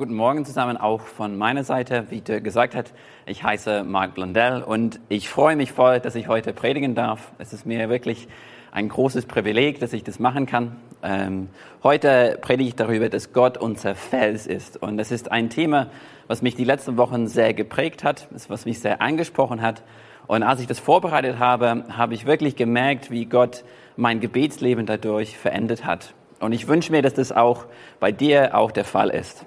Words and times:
Guten 0.00 0.14
Morgen 0.14 0.46
zusammen 0.46 0.78
auch 0.78 1.02
von 1.02 1.36
meiner 1.36 1.62
Seite. 1.62 2.06
Wie 2.08 2.22
Dirk 2.22 2.42
gesagt 2.42 2.74
hat, 2.74 2.94
ich 3.26 3.44
heiße 3.44 3.84
Marc 3.84 4.14
Blondell 4.14 4.62
und 4.62 4.98
ich 5.10 5.28
freue 5.28 5.56
mich 5.56 5.72
voll, 5.72 6.00
dass 6.00 6.14
ich 6.14 6.26
heute 6.26 6.54
predigen 6.54 6.94
darf. 6.94 7.32
Es 7.36 7.52
ist 7.52 7.66
mir 7.66 7.90
wirklich 7.90 8.26
ein 8.72 8.88
großes 8.88 9.26
Privileg, 9.26 9.78
dass 9.78 9.92
ich 9.92 10.02
das 10.02 10.18
machen 10.18 10.46
kann. 10.46 10.76
Ähm, 11.02 11.50
heute 11.82 12.38
predige 12.40 12.70
ich 12.70 12.76
darüber, 12.76 13.10
dass 13.10 13.34
Gott 13.34 13.58
unser 13.58 13.94
Fels 13.94 14.46
ist. 14.46 14.82
Und 14.82 14.96
das 14.96 15.10
ist 15.10 15.30
ein 15.30 15.50
Thema, 15.50 15.88
was 16.28 16.40
mich 16.40 16.54
die 16.54 16.64
letzten 16.64 16.96
Wochen 16.96 17.26
sehr 17.26 17.52
geprägt 17.52 18.02
hat, 18.02 18.26
was 18.48 18.64
mich 18.64 18.80
sehr 18.80 19.02
angesprochen 19.02 19.60
hat. 19.60 19.82
Und 20.26 20.42
als 20.42 20.62
ich 20.62 20.66
das 20.66 20.78
vorbereitet 20.78 21.38
habe, 21.38 21.84
habe 21.90 22.14
ich 22.14 22.24
wirklich 22.24 22.56
gemerkt, 22.56 23.10
wie 23.10 23.26
Gott 23.26 23.64
mein 23.98 24.20
Gebetsleben 24.20 24.86
dadurch 24.86 25.36
verändert 25.36 25.84
hat. 25.84 26.14
Und 26.38 26.52
ich 26.52 26.68
wünsche 26.68 26.90
mir, 26.90 27.02
dass 27.02 27.12
das 27.12 27.32
auch 27.32 27.66
bei 27.98 28.12
dir 28.12 28.54
auch 28.54 28.70
der 28.70 28.86
Fall 28.86 29.10
ist. 29.10 29.44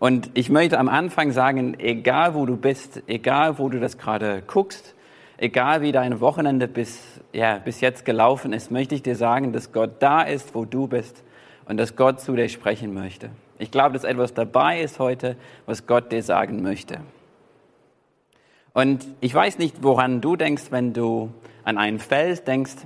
Und 0.00 0.30
ich 0.32 0.48
möchte 0.48 0.78
am 0.78 0.88
Anfang 0.88 1.30
sagen, 1.30 1.78
egal 1.78 2.34
wo 2.34 2.46
du 2.46 2.56
bist, 2.56 3.02
egal 3.06 3.58
wo 3.58 3.68
du 3.68 3.78
das 3.78 3.98
gerade 3.98 4.42
guckst, 4.46 4.94
egal 5.36 5.82
wie 5.82 5.92
dein 5.92 6.20
Wochenende 6.20 6.68
bis, 6.68 7.20
ja, 7.34 7.58
bis 7.58 7.82
jetzt 7.82 8.06
gelaufen 8.06 8.54
ist, 8.54 8.70
möchte 8.70 8.94
ich 8.94 9.02
dir 9.02 9.14
sagen, 9.14 9.52
dass 9.52 9.72
Gott 9.72 9.96
da 10.00 10.22
ist, 10.22 10.54
wo 10.54 10.64
du 10.64 10.88
bist 10.88 11.22
und 11.66 11.76
dass 11.76 11.96
Gott 11.96 12.18
zu 12.18 12.34
dir 12.34 12.48
sprechen 12.48 12.94
möchte. 12.94 13.28
Ich 13.58 13.70
glaube, 13.70 13.92
dass 13.92 14.04
etwas 14.04 14.32
dabei 14.32 14.80
ist 14.80 14.98
heute, 14.98 15.36
was 15.66 15.86
Gott 15.86 16.10
dir 16.10 16.22
sagen 16.22 16.62
möchte. 16.62 17.00
Und 18.72 19.06
ich 19.20 19.34
weiß 19.34 19.58
nicht, 19.58 19.82
woran 19.82 20.22
du 20.22 20.34
denkst, 20.34 20.68
wenn 20.70 20.94
du 20.94 21.30
an 21.62 21.76
einen 21.76 21.98
Fels 21.98 22.42
denkst, 22.42 22.76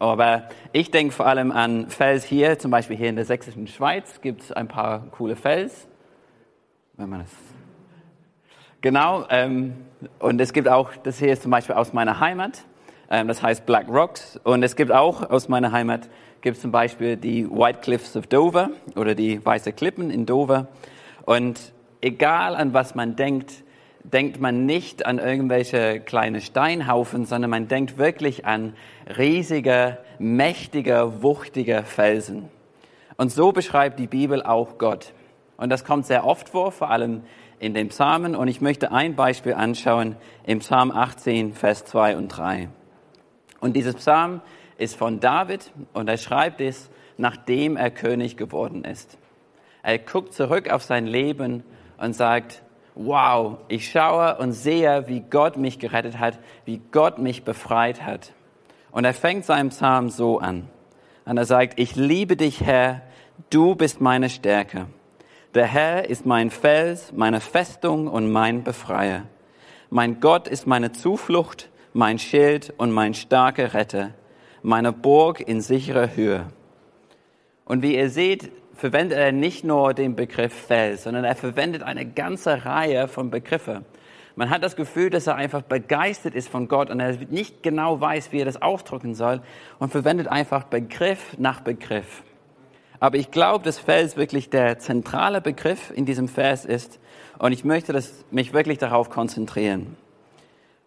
aber 0.00 0.48
ich 0.72 0.90
denke 0.90 1.14
vor 1.14 1.26
allem 1.26 1.52
an 1.52 1.90
Fels 1.90 2.24
hier, 2.24 2.58
zum 2.58 2.72
Beispiel 2.72 2.96
hier 2.96 3.08
in 3.08 3.14
der 3.14 3.24
sächsischen 3.24 3.68
Schweiz 3.68 4.20
gibt 4.20 4.42
es 4.42 4.50
ein 4.50 4.66
paar 4.66 5.06
coole 5.12 5.36
Fels 5.36 5.86
wenn 6.96 7.08
man 7.08 7.20
es. 7.22 7.30
Genau, 8.80 9.26
ähm, 9.30 9.74
und 10.18 10.40
es 10.40 10.52
gibt 10.52 10.68
auch, 10.68 10.90
das 11.02 11.18
hier 11.18 11.32
ist 11.32 11.42
zum 11.42 11.50
Beispiel 11.50 11.74
aus 11.74 11.92
meiner 11.92 12.20
Heimat, 12.20 12.64
ähm, 13.10 13.28
das 13.28 13.42
heißt 13.42 13.66
Black 13.66 13.88
Rocks. 13.88 14.38
Und 14.44 14.62
es 14.62 14.76
gibt 14.76 14.92
auch 14.92 15.28
aus 15.28 15.48
meiner 15.48 15.72
Heimat, 15.72 16.08
gibt 16.40 16.58
zum 16.58 16.70
Beispiel 16.70 17.16
die 17.16 17.50
White 17.50 17.80
Cliffs 17.80 18.16
of 18.16 18.26
Dover 18.26 18.70
oder 18.94 19.14
die 19.14 19.44
Weiße 19.44 19.72
Klippen 19.72 20.10
in 20.10 20.26
Dover. 20.26 20.68
Und 21.24 21.72
egal 22.00 22.54
an 22.54 22.72
was 22.74 22.94
man 22.94 23.16
denkt, 23.16 23.64
denkt 24.04 24.40
man 24.40 24.66
nicht 24.66 25.04
an 25.04 25.18
irgendwelche 25.18 26.00
kleine 26.00 26.40
Steinhaufen, 26.40 27.24
sondern 27.24 27.50
man 27.50 27.66
denkt 27.66 27.98
wirklich 27.98 28.46
an 28.46 28.74
riesige, 29.18 29.98
mächtige, 30.18 31.22
wuchtige 31.22 31.82
Felsen. 31.82 32.48
Und 33.16 33.32
so 33.32 33.50
beschreibt 33.52 33.98
die 33.98 34.06
Bibel 34.06 34.42
auch 34.42 34.78
Gott. 34.78 35.12
Und 35.56 35.70
das 35.70 35.84
kommt 35.84 36.06
sehr 36.06 36.24
oft 36.24 36.48
vor, 36.48 36.72
vor 36.72 36.90
allem 36.90 37.22
in 37.58 37.74
den 37.74 37.88
Psalmen. 37.88 38.36
Und 38.36 38.48
ich 38.48 38.60
möchte 38.60 38.92
ein 38.92 39.16
Beispiel 39.16 39.54
anschauen 39.54 40.16
im 40.44 40.58
Psalm 40.60 40.90
18, 40.90 41.54
Vers 41.54 41.84
2 41.86 42.16
und 42.16 42.28
3. 42.28 42.68
Und 43.60 43.74
dieses 43.74 43.94
Psalm 43.94 44.40
ist 44.78 44.96
von 44.96 45.20
David 45.20 45.72
und 45.92 46.08
er 46.08 46.18
schreibt 46.18 46.60
es, 46.60 46.90
nachdem 47.16 47.76
er 47.76 47.90
König 47.90 48.36
geworden 48.36 48.84
ist. 48.84 49.18
Er 49.82 49.98
guckt 49.98 50.34
zurück 50.34 50.70
auf 50.70 50.82
sein 50.82 51.06
Leben 51.06 51.62
und 51.96 52.14
sagt, 52.14 52.62
wow, 52.94 53.58
ich 53.68 53.90
schaue 53.90 54.36
und 54.38 54.52
sehe, 54.52 55.08
wie 55.08 55.20
Gott 55.20 55.56
mich 55.56 55.78
gerettet 55.78 56.18
hat, 56.18 56.38
wie 56.64 56.80
Gott 56.92 57.18
mich 57.18 57.44
befreit 57.44 58.04
hat. 58.04 58.32
Und 58.90 59.04
er 59.04 59.14
fängt 59.14 59.44
seinen 59.44 59.68
Psalm 59.70 60.10
so 60.10 60.38
an. 60.38 60.68
Und 61.24 61.36
er 61.36 61.44
sagt, 61.44 61.78
ich 61.78 61.96
liebe 61.96 62.36
dich, 62.36 62.62
Herr, 62.62 63.02
du 63.50 63.74
bist 63.74 64.00
meine 64.00 64.30
Stärke. 64.30 64.86
Der 65.54 65.66
Herr 65.66 66.08
ist 66.10 66.26
mein 66.26 66.50
Fels, 66.50 67.12
meine 67.12 67.40
Festung 67.40 68.08
und 68.08 68.30
mein 68.30 68.62
Befreier. 68.62 69.22
Mein 69.88 70.20
Gott 70.20 70.48
ist 70.48 70.66
meine 70.66 70.92
Zuflucht, 70.92 71.70
mein 71.92 72.18
Schild 72.18 72.74
und 72.76 72.90
mein 72.90 73.14
starker 73.14 73.72
Retter, 73.72 74.10
meine 74.62 74.92
Burg 74.92 75.40
in 75.40 75.60
sicherer 75.60 76.14
Höhe. 76.14 76.46
Und 77.64 77.82
wie 77.82 77.96
ihr 77.96 78.10
seht, 78.10 78.50
verwendet 78.74 79.18
er 79.18 79.32
nicht 79.32 79.64
nur 79.64 79.94
den 79.94 80.14
Begriff 80.14 80.52
Fels, 80.52 81.04
sondern 81.04 81.24
er 81.24 81.36
verwendet 81.36 81.82
eine 81.82 82.04
ganze 82.04 82.66
Reihe 82.66 83.08
von 83.08 83.30
Begriffen. 83.30 83.84
Man 84.34 84.50
hat 84.50 84.62
das 84.62 84.76
Gefühl, 84.76 85.08
dass 85.08 85.26
er 85.26 85.36
einfach 85.36 85.62
begeistert 85.62 86.34
ist 86.34 86.50
von 86.50 86.68
Gott 86.68 86.90
und 86.90 87.00
er 87.00 87.16
nicht 87.30 87.62
genau 87.62 87.98
weiß, 87.98 88.32
wie 88.32 88.40
er 88.40 88.44
das 88.44 88.60
ausdrücken 88.60 89.14
soll 89.14 89.40
und 89.78 89.90
verwendet 89.90 90.28
einfach 90.28 90.64
Begriff 90.64 91.38
nach 91.38 91.60
Begriff. 91.60 92.22
Aber 93.00 93.16
ich 93.18 93.30
glaube, 93.30 93.64
dass 93.64 93.78
Fels 93.78 94.16
wirklich 94.16 94.50
der 94.50 94.78
zentrale 94.78 95.40
Begriff 95.40 95.92
in 95.94 96.06
diesem 96.06 96.28
Vers 96.28 96.64
ist. 96.64 96.98
Und 97.38 97.52
ich 97.52 97.64
möchte 97.64 97.92
das, 97.92 98.24
mich 98.30 98.52
wirklich 98.52 98.78
darauf 98.78 99.10
konzentrieren. 99.10 99.96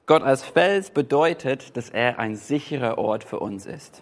Gott 0.05 0.23
als 0.23 0.43
Fels 0.43 0.89
bedeutet, 0.89 1.77
dass 1.77 1.89
er 1.89 2.17
ein 2.17 2.35
sicherer 2.35 2.97
Ort 2.97 3.23
für 3.23 3.39
uns 3.39 3.67
ist. 3.67 4.01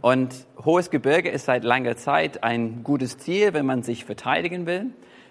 Und 0.00 0.46
hohes 0.64 0.90
Gebirge 0.90 1.28
ist 1.28 1.46
seit 1.46 1.64
langer 1.64 1.96
Zeit 1.96 2.44
ein 2.44 2.82
gutes 2.84 3.18
Ziel, 3.18 3.52
wenn 3.52 3.66
man 3.66 3.82
sich 3.82 4.04
verteidigen 4.04 4.64
will. 4.66 4.86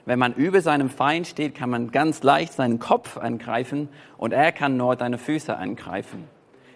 Wenn 0.05 0.19
man 0.19 0.33
über 0.33 0.61
seinem 0.61 0.89
Feind 0.89 1.27
steht, 1.27 1.55
kann 1.55 1.69
man 1.69 1.91
ganz 1.91 2.21
leicht 2.21 2.53
seinen 2.53 2.79
Kopf 2.79 3.17
angreifen 3.17 3.89
und 4.17 4.33
er 4.33 4.51
kann 4.51 4.77
nur 4.77 4.95
deine 4.95 5.17
Füße 5.17 5.55
angreifen. 5.55 6.27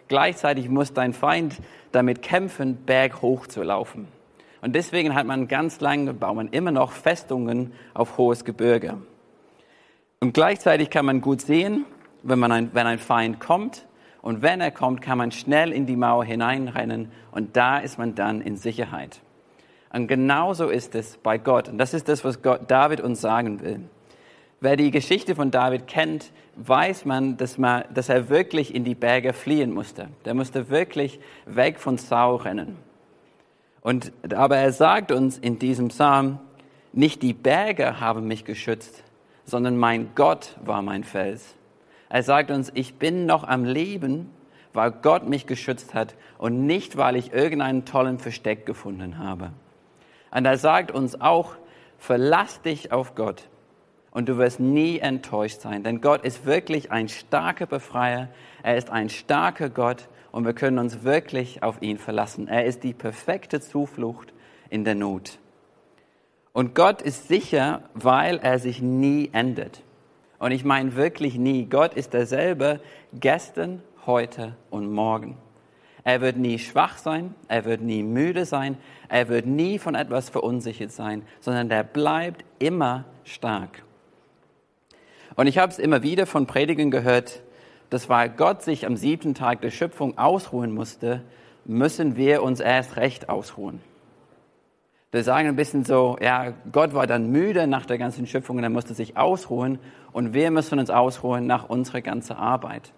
Gleichzeitig 0.07 0.67
muss 0.67 0.93
dein 0.93 1.13
Feind 1.13 1.57
damit 1.91 2.21
kämpfen, 2.21 2.77
berghoch 2.85 3.47
zu 3.47 3.63
laufen. 3.63 4.07
Und 4.61 4.75
deswegen 4.75 5.15
hat 5.15 5.25
man 5.25 5.47
ganz 5.47 5.81
lange, 5.81 6.13
baut 6.13 6.35
man 6.35 6.47
immer 6.49 6.71
noch 6.71 6.91
Festungen 6.91 7.73
auf 7.93 8.17
hohes 8.17 8.45
Gebirge. 8.45 8.97
Und 10.19 10.33
gleichzeitig 10.33 10.91
kann 10.91 11.05
man 11.05 11.19
gut 11.19 11.41
sehen, 11.41 11.85
wenn, 12.21 12.37
man 12.37 12.51
ein, 12.51 12.69
wenn 12.73 12.85
ein 12.85 12.99
Feind 12.99 13.39
kommt. 13.39 13.87
Und 14.21 14.43
wenn 14.43 14.61
er 14.61 14.69
kommt, 14.69 15.01
kann 15.01 15.17
man 15.17 15.31
schnell 15.31 15.71
in 15.71 15.87
die 15.87 15.95
Mauer 15.95 16.23
hineinrennen 16.23 17.11
und 17.31 17.57
da 17.57 17.79
ist 17.79 17.97
man 17.97 18.13
dann 18.13 18.39
in 18.41 18.55
Sicherheit. 18.55 19.19
Und 19.91 20.07
genauso 20.07 20.69
ist 20.69 20.93
es 20.93 21.17
bei 21.17 21.39
Gott. 21.39 21.67
Und 21.67 21.79
das 21.79 21.95
ist 21.95 22.07
das, 22.07 22.23
was 22.23 22.43
Gott, 22.43 22.69
David 22.69 23.01
uns 23.01 23.19
sagen 23.19 23.61
will. 23.61 23.81
Wer 24.59 24.75
die 24.75 24.91
Geschichte 24.91 25.33
von 25.33 25.49
David 25.49 25.87
kennt, 25.87 26.31
weiß 26.55 27.05
man 27.05 27.35
dass, 27.37 27.57
man, 27.57 27.83
dass 27.91 28.09
er 28.09 28.29
wirklich 28.29 28.75
in 28.75 28.83
die 28.83 28.93
Berge 28.93 29.33
fliehen 29.33 29.73
musste. 29.73 30.09
Der 30.23 30.35
musste 30.35 30.69
wirklich 30.69 31.19
weg 31.47 31.79
von 31.79 31.97
Saul 31.97 32.35
rennen. 32.37 32.77
Und, 33.81 34.11
aber 34.33 34.57
er 34.57 34.71
sagt 34.71 35.11
uns 35.11 35.37
in 35.37 35.59
diesem 35.59 35.89
Psalm, 35.89 36.39
nicht 36.93 37.21
die 37.21 37.33
Berge 37.33 37.99
haben 37.99 38.27
mich 38.27 38.45
geschützt, 38.45 39.03
sondern 39.45 39.77
mein 39.77 40.11
Gott 40.15 40.55
war 40.63 40.81
mein 40.81 41.03
Fels. 41.03 41.55
Er 42.09 42.23
sagt 42.23 42.51
uns, 42.51 42.71
ich 42.73 42.95
bin 42.95 43.25
noch 43.25 43.43
am 43.43 43.63
Leben, 43.63 44.29
weil 44.73 44.91
Gott 44.91 45.27
mich 45.27 45.47
geschützt 45.47 45.93
hat 45.93 46.15
und 46.37 46.65
nicht, 46.65 46.97
weil 46.97 47.15
ich 47.15 47.33
irgendeinen 47.33 47.85
tollen 47.85 48.19
Versteck 48.19 48.65
gefunden 48.65 49.17
habe. 49.17 49.51
Und 50.31 50.45
er 50.45 50.57
sagt 50.57 50.91
uns 50.91 51.19
auch, 51.19 51.55
verlass 51.97 52.61
dich 52.61 52.91
auf 52.91 53.15
Gott 53.15 53.49
und 54.11 54.27
du 54.27 54.37
wirst 54.37 54.59
nie 54.59 54.99
enttäuscht 54.99 55.61
sein, 55.61 55.83
denn 55.83 56.01
Gott 56.01 56.23
ist 56.23 56.45
wirklich 56.45 56.91
ein 56.91 57.09
starker 57.09 57.65
Befreier, 57.65 58.29
er 58.63 58.77
ist 58.77 58.89
ein 58.89 59.09
starker 59.09 59.69
Gott 59.69 60.07
und 60.31 60.45
wir 60.45 60.53
können 60.53 60.79
uns 60.79 61.03
wirklich 61.03 61.63
auf 61.63 61.81
ihn 61.81 61.97
verlassen. 61.97 62.47
Er 62.47 62.65
ist 62.65 62.83
die 62.83 62.93
perfekte 62.93 63.59
Zuflucht 63.59 64.33
in 64.69 64.83
der 64.83 64.95
Not. 64.95 65.39
Und 66.53 66.75
Gott 66.75 67.01
ist 67.01 67.27
sicher, 67.27 67.83
weil 67.93 68.37
er 68.37 68.59
sich 68.59 68.81
nie 68.81 69.29
ändert. 69.33 69.83
Und 70.39 70.51
ich 70.51 70.65
meine 70.65 70.95
wirklich 70.95 71.37
nie. 71.37 71.65
Gott 71.65 71.93
ist 71.93 72.13
derselbe 72.13 72.81
gestern, 73.13 73.81
heute 74.05 74.55
und 74.69 74.91
morgen. 74.91 75.37
Er 76.03 76.21
wird 76.21 76.37
nie 76.37 76.57
schwach 76.57 76.97
sein, 76.97 77.35
er 77.47 77.65
wird 77.65 77.81
nie 77.81 78.01
müde 78.01 78.45
sein, 78.45 78.77
er 79.07 79.29
wird 79.29 79.45
nie 79.45 79.77
von 79.77 79.93
etwas 79.93 80.29
verunsichert 80.29 80.91
sein, 80.91 81.21
sondern 81.39 81.69
er 81.69 81.83
bleibt 81.83 82.43
immer 82.57 83.05
stark. 83.23 83.83
Und 85.35 85.45
ich 85.47 85.59
habe 85.59 85.71
es 85.71 85.77
immer 85.77 86.01
wieder 86.01 86.25
von 86.25 86.47
Predigen 86.47 86.89
gehört, 86.89 87.43
dass 87.91 88.09
weil 88.09 88.29
Gott 88.29 88.63
sich 88.63 88.87
am 88.87 88.95
siebten 88.95 89.35
Tag 89.35 89.61
der 89.61 89.69
Schöpfung 89.69 90.17
ausruhen 90.17 90.73
musste, 90.73 91.21
müssen 91.65 92.15
wir 92.15 92.41
uns 92.41 92.61
erst 92.61 92.95
recht 92.95 93.29
ausruhen. 93.29 93.81
Wir 95.11 95.25
sagen 95.25 95.49
ein 95.49 95.57
bisschen 95.57 95.83
so, 95.83 96.17
ja, 96.21 96.53
Gott 96.71 96.93
war 96.93 97.05
dann 97.05 97.31
müde 97.31 97.67
nach 97.67 97.85
der 97.85 97.97
ganzen 97.97 98.25
Schöpfung 98.27 98.57
und 98.57 98.63
er 98.63 98.69
musste 98.69 98.93
sich 98.93 99.17
ausruhen 99.17 99.77
und 100.13 100.33
wir 100.33 100.51
müssen 100.51 100.79
uns 100.79 100.89
ausruhen 100.89 101.45
nach 101.45 101.67
unserer 101.67 101.99
ganzen 101.99 102.37
Arbeit. 102.37 102.93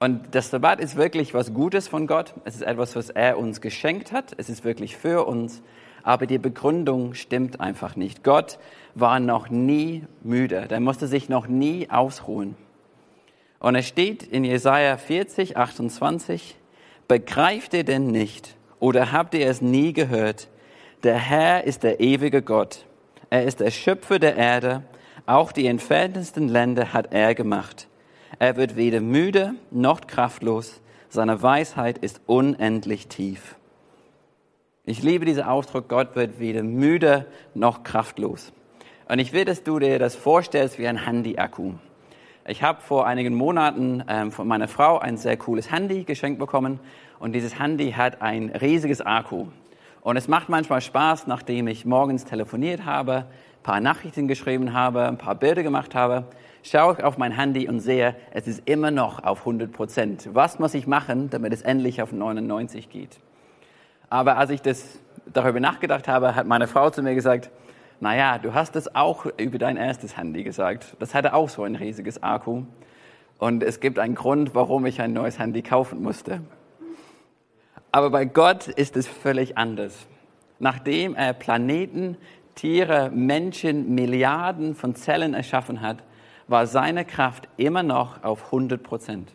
Und 0.00 0.34
das 0.34 0.50
Sabbat 0.50 0.80
ist 0.80 0.96
wirklich 0.96 1.32
was 1.32 1.54
Gutes 1.54 1.86
von 1.86 2.08
Gott. 2.08 2.34
Es 2.44 2.56
ist 2.56 2.62
etwas, 2.62 2.96
was 2.96 3.10
er 3.10 3.38
uns 3.38 3.60
geschenkt 3.60 4.10
hat. 4.10 4.34
Es 4.38 4.48
ist 4.48 4.64
wirklich 4.64 4.96
für 4.96 5.24
uns. 5.24 5.62
Aber 6.02 6.26
die 6.26 6.38
Begründung 6.38 7.14
stimmt 7.14 7.60
einfach 7.60 7.94
nicht. 7.94 8.24
Gott 8.24 8.58
war 8.94 9.20
noch 9.20 9.50
nie 9.50 10.04
müde. 10.22 10.66
Der 10.68 10.80
musste 10.80 11.06
sich 11.06 11.28
noch 11.28 11.46
nie 11.46 11.90
ausruhen. 11.90 12.56
Und 13.60 13.74
es 13.74 13.86
steht 13.86 14.22
in 14.22 14.44
Jesaja 14.44 14.96
40, 14.96 15.56
28, 15.56 16.56
begreift 17.08 17.74
ihr 17.74 17.84
denn 17.84 18.06
nicht 18.06 18.54
oder 18.80 19.12
habt 19.12 19.34
ihr 19.34 19.46
es 19.48 19.60
nie 19.60 19.92
gehört? 19.92 20.48
Der 21.02 21.18
Herr 21.18 21.64
ist 21.64 21.82
der 21.82 22.00
ewige 22.00 22.42
Gott. 22.42 22.84
Er 23.30 23.44
ist 23.44 23.60
der 23.60 23.70
Schöpfer 23.70 24.18
der 24.18 24.36
Erde. 24.36 24.82
Auch 25.26 25.52
die 25.52 25.66
entferntesten 25.66 26.48
Länder 26.48 26.92
hat 26.92 27.12
er 27.12 27.34
gemacht. 27.34 27.88
Er 28.38 28.56
wird 28.56 28.76
weder 28.76 29.00
müde 29.00 29.54
noch 29.70 30.06
kraftlos. 30.06 30.80
Seine 31.08 31.42
Weisheit 31.42 31.98
ist 31.98 32.20
unendlich 32.26 33.08
tief. 33.08 33.56
Ich 34.84 35.02
liebe 35.02 35.24
diesen 35.24 35.42
Ausdruck, 35.42 35.88
Gott 35.88 36.16
wird 36.16 36.38
weder 36.38 36.62
müde 36.62 37.26
noch 37.54 37.82
kraftlos. 37.82 38.52
Und 39.08 39.18
ich 39.18 39.32
will, 39.32 39.44
dass 39.44 39.62
du 39.62 39.78
dir 39.78 39.98
das 39.98 40.14
vorstellst 40.14 40.78
wie 40.78 40.86
ein 40.86 41.04
Handy-Akku. 41.04 41.74
Ich 42.50 42.62
habe 42.62 42.80
vor 42.80 43.06
einigen 43.06 43.34
Monaten 43.34 44.02
ähm, 44.08 44.32
von 44.32 44.48
meiner 44.48 44.68
Frau 44.68 44.98
ein 44.98 45.18
sehr 45.18 45.36
cooles 45.36 45.70
Handy 45.70 46.04
geschenkt 46.04 46.38
bekommen 46.38 46.80
und 47.18 47.32
dieses 47.32 47.58
Handy 47.60 47.92
hat 47.92 48.22
ein 48.22 48.48
riesiges 48.48 49.02
Akku. 49.02 49.48
Und 50.00 50.16
es 50.16 50.28
macht 50.28 50.48
manchmal 50.48 50.80
Spaß, 50.80 51.26
nachdem 51.26 51.68
ich 51.68 51.84
morgens 51.84 52.24
telefoniert 52.24 52.86
habe, 52.86 53.12
ein 53.16 53.62
paar 53.62 53.80
Nachrichten 53.80 54.28
geschrieben 54.28 54.72
habe, 54.72 55.06
ein 55.06 55.18
paar 55.18 55.34
Bilder 55.34 55.62
gemacht 55.62 55.94
habe, 55.94 56.24
schaue 56.62 56.94
ich 56.94 57.04
auf 57.04 57.18
mein 57.18 57.32
Handy 57.32 57.68
und 57.68 57.80
sehe, 57.80 58.16
es 58.30 58.48
ist 58.48 58.62
immer 58.64 58.90
noch 58.90 59.22
auf 59.22 59.40
100 59.40 59.70
Prozent. 59.70 60.30
Was 60.32 60.58
muss 60.58 60.72
ich 60.72 60.86
machen, 60.86 61.28
damit 61.28 61.52
es 61.52 61.60
endlich 61.60 62.00
auf 62.00 62.12
99 62.12 62.88
geht? 62.88 63.18
Aber 64.08 64.38
als 64.38 64.48
ich 64.48 64.62
das 64.62 64.98
darüber 65.26 65.60
nachgedacht 65.60 66.08
habe, 66.08 66.34
hat 66.34 66.46
meine 66.46 66.66
Frau 66.66 66.88
zu 66.88 67.02
mir 67.02 67.14
gesagt, 67.14 67.50
naja, 68.00 68.38
du 68.38 68.54
hast 68.54 68.76
es 68.76 68.94
auch 68.94 69.26
über 69.38 69.58
dein 69.58 69.76
erstes 69.76 70.16
Handy 70.16 70.44
gesagt. 70.44 70.96
Das 71.00 71.14
hatte 71.14 71.34
auch 71.34 71.48
so 71.48 71.64
ein 71.64 71.74
riesiges 71.74 72.22
Akku. 72.22 72.62
Und 73.38 73.62
es 73.62 73.80
gibt 73.80 73.98
einen 73.98 74.14
Grund, 74.14 74.54
warum 74.54 74.86
ich 74.86 75.00
ein 75.00 75.12
neues 75.12 75.38
Handy 75.38 75.62
kaufen 75.62 76.02
musste. 76.02 76.40
Aber 77.90 78.10
bei 78.10 78.24
Gott 78.24 78.68
ist 78.68 78.96
es 78.96 79.06
völlig 79.08 79.56
anders. 79.56 80.06
Nachdem 80.58 81.14
er 81.14 81.32
Planeten, 81.32 82.16
Tiere, 82.54 83.10
Menschen, 83.10 83.94
Milliarden 83.94 84.74
von 84.74 84.94
Zellen 84.94 85.34
erschaffen 85.34 85.80
hat, 85.80 86.02
war 86.48 86.66
seine 86.66 87.04
Kraft 87.04 87.48
immer 87.56 87.82
noch 87.82 88.24
auf 88.24 88.46
100 88.46 88.82
Prozent. 88.82 89.32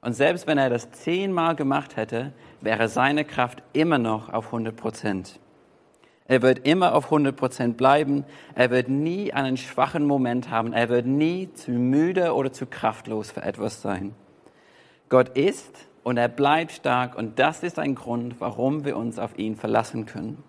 Und 0.00 0.14
selbst 0.14 0.46
wenn 0.46 0.58
er 0.58 0.70
das 0.70 0.90
zehnmal 0.90 1.54
gemacht 1.56 1.96
hätte, 1.96 2.32
wäre 2.60 2.88
seine 2.88 3.24
Kraft 3.24 3.62
immer 3.72 3.98
noch 3.98 4.32
auf 4.32 4.46
100 4.46 4.76
Prozent. 4.76 5.40
Er 6.28 6.42
wird 6.42 6.66
immer 6.66 6.94
auf 6.94 7.06
100 7.06 7.36
Prozent 7.36 7.76
bleiben. 7.76 8.24
Er 8.54 8.70
wird 8.70 8.88
nie 8.88 9.32
einen 9.32 9.56
schwachen 9.56 10.06
Moment 10.06 10.50
haben. 10.50 10.72
Er 10.72 10.88
wird 10.88 11.06
nie 11.06 11.52
zu 11.52 11.72
müde 11.72 12.34
oder 12.34 12.52
zu 12.52 12.66
kraftlos 12.66 13.30
für 13.30 13.42
etwas 13.42 13.82
sein. 13.82 14.14
Gott 15.08 15.36
ist 15.36 15.76
und 16.04 16.16
er 16.16 16.28
bleibt 16.28 16.72
stark 16.72 17.16
und 17.16 17.38
das 17.38 17.62
ist 17.62 17.78
ein 17.78 17.94
Grund, 17.94 18.40
warum 18.40 18.84
wir 18.84 18.96
uns 18.96 19.18
auf 19.18 19.38
ihn 19.38 19.56
verlassen 19.56 20.06
können. 20.06 20.42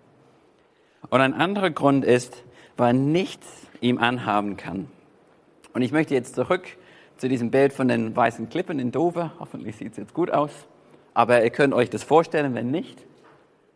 Und 1.10 1.20
ein 1.20 1.34
anderer 1.34 1.70
Grund 1.70 2.04
ist, 2.04 2.44
weil 2.76 2.94
nichts 2.94 3.46
ihm 3.80 3.98
anhaben 3.98 4.56
kann. 4.56 4.88
Und 5.74 5.82
ich 5.82 5.92
möchte 5.92 6.14
jetzt 6.14 6.34
zurück 6.34 6.64
zu 7.16 7.28
diesem 7.28 7.50
Bild 7.50 7.72
von 7.72 7.88
den 7.88 8.14
weißen 8.14 8.48
Klippen 8.48 8.78
in 8.78 8.90
Dover. 8.90 9.32
Hoffentlich 9.38 9.76
sieht 9.76 9.92
es 9.92 9.98
jetzt 9.98 10.14
gut 10.14 10.30
aus. 10.30 10.50
Aber 11.12 11.42
ihr 11.44 11.50
könnt 11.50 11.74
euch 11.74 11.90
das 11.90 12.02
vorstellen, 12.02 12.54
wenn 12.54 12.70
nicht. 12.70 13.04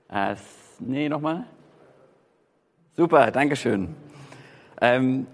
Äh, 0.08 0.36
nee, 0.80 1.08
nochmal. 1.08 1.44
Super, 2.98 3.30
Dankeschön. 3.30 3.94
Ähm, 4.80 5.28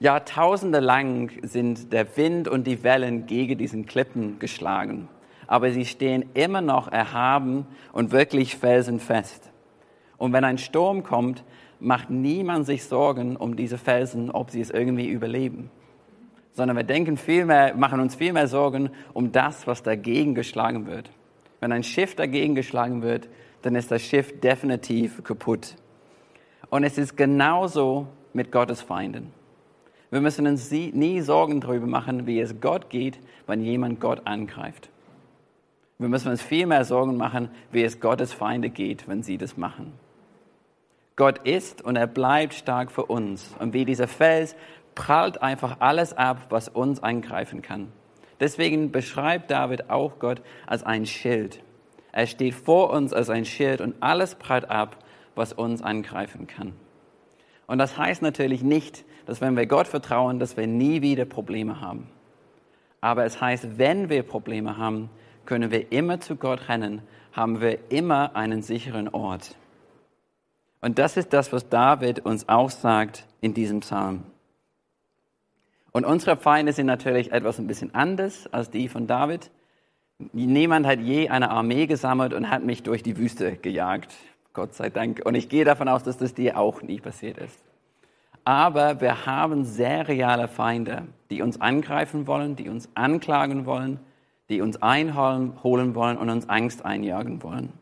Jahrtausende 0.00 0.80
lang 0.80 1.30
sind 1.42 1.92
der 1.92 2.16
Wind 2.16 2.48
und 2.48 2.66
die 2.66 2.82
Wellen 2.82 3.26
gegen 3.26 3.58
diesen 3.58 3.84
Klippen 3.84 4.38
geschlagen. 4.38 5.10
Aber 5.46 5.70
sie 5.70 5.84
stehen 5.84 6.24
immer 6.32 6.62
noch 6.62 6.90
erhaben 6.90 7.66
und 7.92 8.10
wirklich 8.10 8.56
felsenfest. 8.56 9.50
Und 10.16 10.32
wenn 10.32 10.44
ein 10.44 10.56
Sturm 10.56 11.02
kommt, 11.02 11.44
macht 11.78 12.08
niemand 12.08 12.64
sich 12.64 12.84
Sorgen 12.84 13.36
um 13.36 13.54
diese 13.54 13.76
Felsen, 13.76 14.30
ob 14.30 14.48
sie 14.48 14.62
es 14.62 14.70
irgendwie 14.70 15.06
überleben 15.06 15.70
sondern 16.56 16.76
wir 16.76 16.84
denken 16.84 17.16
viel 17.16 17.44
mehr, 17.46 17.74
machen 17.74 17.98
uns 17.98 18.14
viel 18.14 18.32
mehr 18.32 18.46
Sorgen 18.46 18.90
um 19.12 19.32
das, 19.32 19.66
was 19.66 19.82
dagegen 19.82 20.36
geschlagen 20.36 20.86
wird. 20.86 21.10
Wenn 21.58 21.72
ein 21.72 21.82
Schiff 21.82 22.14
dagegen 22.14 22.54
geschlagen 22.54 23.02
wird, 23.02 23.28
dann 23.62 23.74
ist 23.74 23.90
das 23.90 24.02
Schiff 24.02 24.40
definitiv 24.40 25.24
kaputt. 25.24 25.74
Und 26.74 26.82
es 26.82 26.98
ist 26.98 27.16
genauso 27.16 28.08
mit 28.32 28.50
Gottes 28.50 28.82
Feinden. 28.82 29.32
Wir 30.10 30.20
müssen 30.20 30.44
uns 30.44 30.72
nie 30.72 31.20
Sorgen 31.20 31.60
darüber 31.60 31.86
machen, 31.86 32.26
wie 32.26 32.40
es 32.40 32.60
Gott 32.60 32.90
geht, 32.90 33.20
wenn 33.46 33.60
jemand 33.60 34.00
Gott 34.00 34.22
angreift. 34.24 34.90
Wir 35.98 36.08
müssen 36.08 36.32
uns 36.32 36.42
viel 36.42 36.66
mehr 36.66 36.84
Sorgen 36.84 37.16
machen, 37.16 37.48
wie 37.70 37.84
es 37.84 38.00
Gottes 38.00 38.32
Feinde 38.32 38.70
geht, 38.70 39.06
wenn 39.06 39.22
sie 39.22 39.38
das 39.38 39.56
machen. 39.56 39.92
Gott 41.14 41.38
ist 41.46 41.80
und 41.80 41.94
er 41.94 42.08
bleibt 42.08 42.54
stark 42.54 42.90
für 42.90 43.06
uns. 43.06 43.54
Und 43.60 43.72
wie 43.72 43.84
dieser 43.84 44.08
Fels 44.08 44.56
prallt 44.96 45.42
einfach 45.42 45.76
alles 45.78 46.12
ab, 46.12 46.46
was 46.48 46.68
uns 46.68 47.00
angreifen 47.00 47.62
kann. 47.62 47.92
Deswegen 48.40 48.90
beschreibt 48.90 49.52
David 49.52 49.90
auch 49.90 50.18
Gott 50.18 50.42
als 50.66 50.82
ein 50.82 51.06
Schild. 51.06 51.60
Er 52.10 52.26
steht 52.26 52.54
vor 52.54 52.90
uns 52.90 53.12
als 53.12 53.30
ein 53.30 53.44
Schild 53.44 53.80
und 53.80 53.94
alles 54.00 54.34
prallt 54.34 54.68
ab, 54.68 55.03
was 55.34 55.52
uns 55.52 55.82
angreifen 55.82 56.46
kann. 56.46 56.72
Und 57.66 57.78
das 57.78 57.96
heißt 57.96 58.22
natürlich 58.22 58.62
nicht, 58.62 59.04
dass 59.26 59.40
wenn 59.40 59.56
wir 59.56 59.66
Gott 59.66 59.86
vertrauen, 59.86 60.38
dass 60.38 60.56
wir 60.56 60.66
nie 60.66 61.02
wieder 61.02 61.24
Probleme 61.24 61.80
haben. 61.80 62.08
Aber 63.00 63.24
es 63.24 63.40
heißt, 63.40 63.78
wenn 63.78 64.08
wir 64.08 64.22
Probleme 64.22 64.76
haben, 64.76 65.10
können 65.46 65.70
wir 65.70 65.92
immer 65.92 66.20
zu 66.20 66.36
Gott 66.36 66.68
rennen, 66.68 67.02
haben 67.32 67.60
wir 67.60 67.90
immer 67.90 68.36
einen 68.36 68.62
sicheren 68.62 69.08
Ort. 69.08 69.56
Und 70.80 70.98
das 70.98 71.16
ist 71.16 71.32
das, 71.32 71.52
was 71.52 71.68
David 71.68 72.24
uns 72.24 72.48
aussagt 72.48 73.26
in 73.40 73.54
diesem 73.54 73.80
Psalm. 73.80 74.24
Und 75.92 76.04
unsere 76.04 76.36
Feinde 76.36 76.72
sind 76.72 76.86
natürlich 76.86 77.32
etwas 77.32 77.58
ein 77.58 77.66
bisschen 77.66 77.94
anders 77.94 78.52
als 78.52 78.70
die 78.70 78.88
von 78.88 79.06
David. 79.06 79.50
Niemand 80.32 80.86
hat 80.86 81.00
je 81.00 81.28
eine 81.28 81.50
Armee 81.50 81.86
gesammelt 81.86 82.34
und 82.34 82.50
hat 82.50 82.64
mich 82.64 82.82
durch 82.82 83.02
die 83.02 83.16
Wüste 83.16 83.56
gejagt. 83.56 84.12
Gott 84.54 84.74
sei 84.74 84.88
Dank. 84.88 85.20
Und 85.24 85.34
ich 85.34 85.48
gehe 85.48 85.64
davon 85.64 85.88
aus, 85.88 86.04
dass 86.04 86.16
das 86.16 86.32
dir 86.32 86.58
auch 86.58 86.80
nie 86.80 87.00
passiert 87.00 87.38
ist. 87.38 87.58
Aber 88.44 89.00
wir 89.00 89.26
haben 89.26 89.64
sehr 89.64 90.06
reale 90.06 90.48
Feinde, 90.48 91.08
die 91.30 91.42
uns 91.42 91.60
angreifen 91.60 92.26
wollen, 92.26 92.56
die 92.56 92.68
uns 92.68 92.88
anklagen 92.94 93.66
wollen, 93.66 94.00
die 94.48 94.60
uns 94.60 94.80
einholen 94.80 95.94
wollen 95.94 96.18
und 96.18 96.30
uns 96.30 96.48
Angst 96.48 96.84
einjagen 96.84 97.42
wollen. 97.42 97.72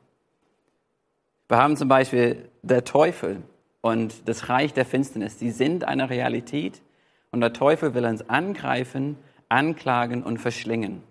Wir 1.48 1.58
haben 1.58 1.76
zum 1.76 1.88
Beispiel 1.88 2.48
der 2.62 2.84
Teufel 2.84 3.42
und 3.80 4.26
das 4.28 4.48
Reich 4.48 4.72
der 4.72 4.86
Finsternis. 4.86 5.36
Die 5.36 5.50
sind 5.50 5.84
eine 5.84 6.08
Realität 6.08 6.80
und 7.32 7.40
der 7.40 7.52
Teufel 7.52 7.94
will 7.94 8.06
uns 8.06 8.28
angreifen, 8.30 9.18
anklagen 9.48 10.22
und 10.22 10.38
verschlingen. 10.38 11.02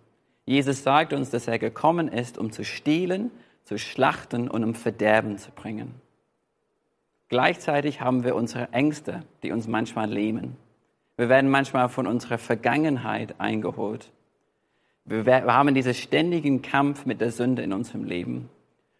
Jesus 0.45 0.81
sagt 0.81 1.13
uns, 1.13 1.29
dass 1.29 1.47
er 1.47 1.59
gekommen 1.59 2.07
ist, 2.07 2.37
um 2.37 2.51
zu 2.51 2.63
stehlen, 2.63 3.29
zu 3.63 3.77
schlachten 3.77 4.47
und 4.47 4.63
um 4.63 4.75
Verderben 4.75 5.37
zu 5.37 5.51
bringen. 5.51 5.95
Gleichzeitig 7.29 8.01
haben 8.01 8.23
wir 8.23 8.35
unsere 8.35 8.73
Ängste, 8.73 9.21
die 9.43 9.51
uns 9.51 9.67
manchmal 9.67 10.11
lähmen. 10.11 10.57
Wir 11.15 11.29
werden 11.29 11.49
manchmal 11.49 11.87
von 11.87 12.07
unserer 12.07 12.37
Vergangenheit 12.37 13.35
eingeholt. 13.39 14.11
Wir 15.05 15.25
haben 15.45 15.73
diesen 15.73 15.93
ständigen 15.93 16.61
Kampf 16.61 17.05
mit 17.05 17.21
der 17.21 17.31
Sünde 17.31 17.61
in 17.61 17.73
unserem 17.73 18.03
Leben. 18.03 18.49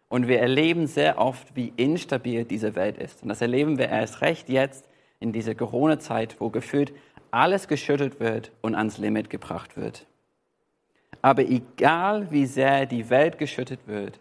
Und 0.08 0.28
wir 0.28 0.40
erleben 0.40 0.86
sehr 0.86 1.18
oft, 1.18 1.54
wie 1.56 1.72
instabil 1.76 2.44
diese 2.44 2.74
Welt 2.74 2.98
ist. 2.98 3.22
Und 3.22 3.28
das 3.28 3.40
erleben 3.40 3.78
wir 3.78 3.88
erst 3.88 4.20
recht 4.20 4.48
jetzt 4.48 4.88
in 5.20 5.32
dieser 5.32 5.54
Corona-Zeit, 5.54 6.36
wo 6.38 6.50
gefühlt 6.50 6.92
alles 7.30 7.66
geschüttelt 7.68 8.20
wird 8.20 8.52
und 8.60 8.74
ans 8.74 8.98
Limit 8.98 9.30
gebracht 9.30 9.76
wird. 9.76 10.06
Aber 11.22 11.42
egal 11.42 12.30
wie 12.30 12.46
sehr 12.46 12.86
die 12.86 13.08
Welt 13.10 13.38
geschüttet 13.38 13.80
wird, 13.86 14.18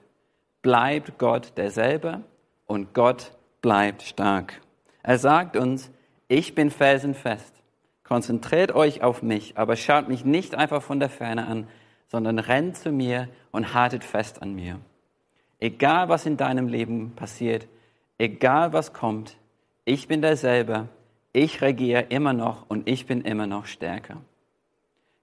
bleibt 0.62 1.18
Gott 1.18 1.54
derselbe 1.58 2.22
und 2.66 2.94
Gott 2.94 3.34
bleibt 3.62 4.04
stark. 4.04 4.62
Er 5.04 5.18
sagt 5.18 5.58
uns, 5.58 5.92
ich 6.28 6.56
bin 6.56 6.72
felsenfest. 6.72 7.54
Konzentriert 8.04 8.74
euch 8.74 9.04
auf 9.04 9.24
mich, 9.24 9.58
aber 9.58 9.76
schaut 9.76 10.08
mich 10.08 10.26
nicht 10.26 10.56
einfach 10.56 10.82
von 10.82 11.00
der 11.00 11.10
Ferne 11.10 11.48
an, 11.48 11.68
sondern 12.08 12.40
rennt 12.40 12.78
zu 12.78 12.92
mir 12.92 13.30
und 13.52 13.74
haltet 13.74 14.04
fest 14.04 14.42
an 14.42 14.54
mir. 14.54 14.80
Egal 15.60 16.10
was 16.10 16.26
in 16.26 16.38
deinem 16.38 16.68
Leben 16.68 17.14
passiert, 17.16 17.68
egal 18.18 18.74
was 18.74 18.94
kommt, 18.94 19.38
ich 19.86 20.08
bin 20.08 20.22
derselbe, 20.22 20.90
ich 21.34 21.62
regiere 21.62 22.02
immer 22.10 22.34
noch 22.34 22.70
und 22.70 22.90
ich 22.90 23.06
bin 23.06 23.22
immer 23.22 23.48
noch 23.48 23.66
stärker. 23.66 24.18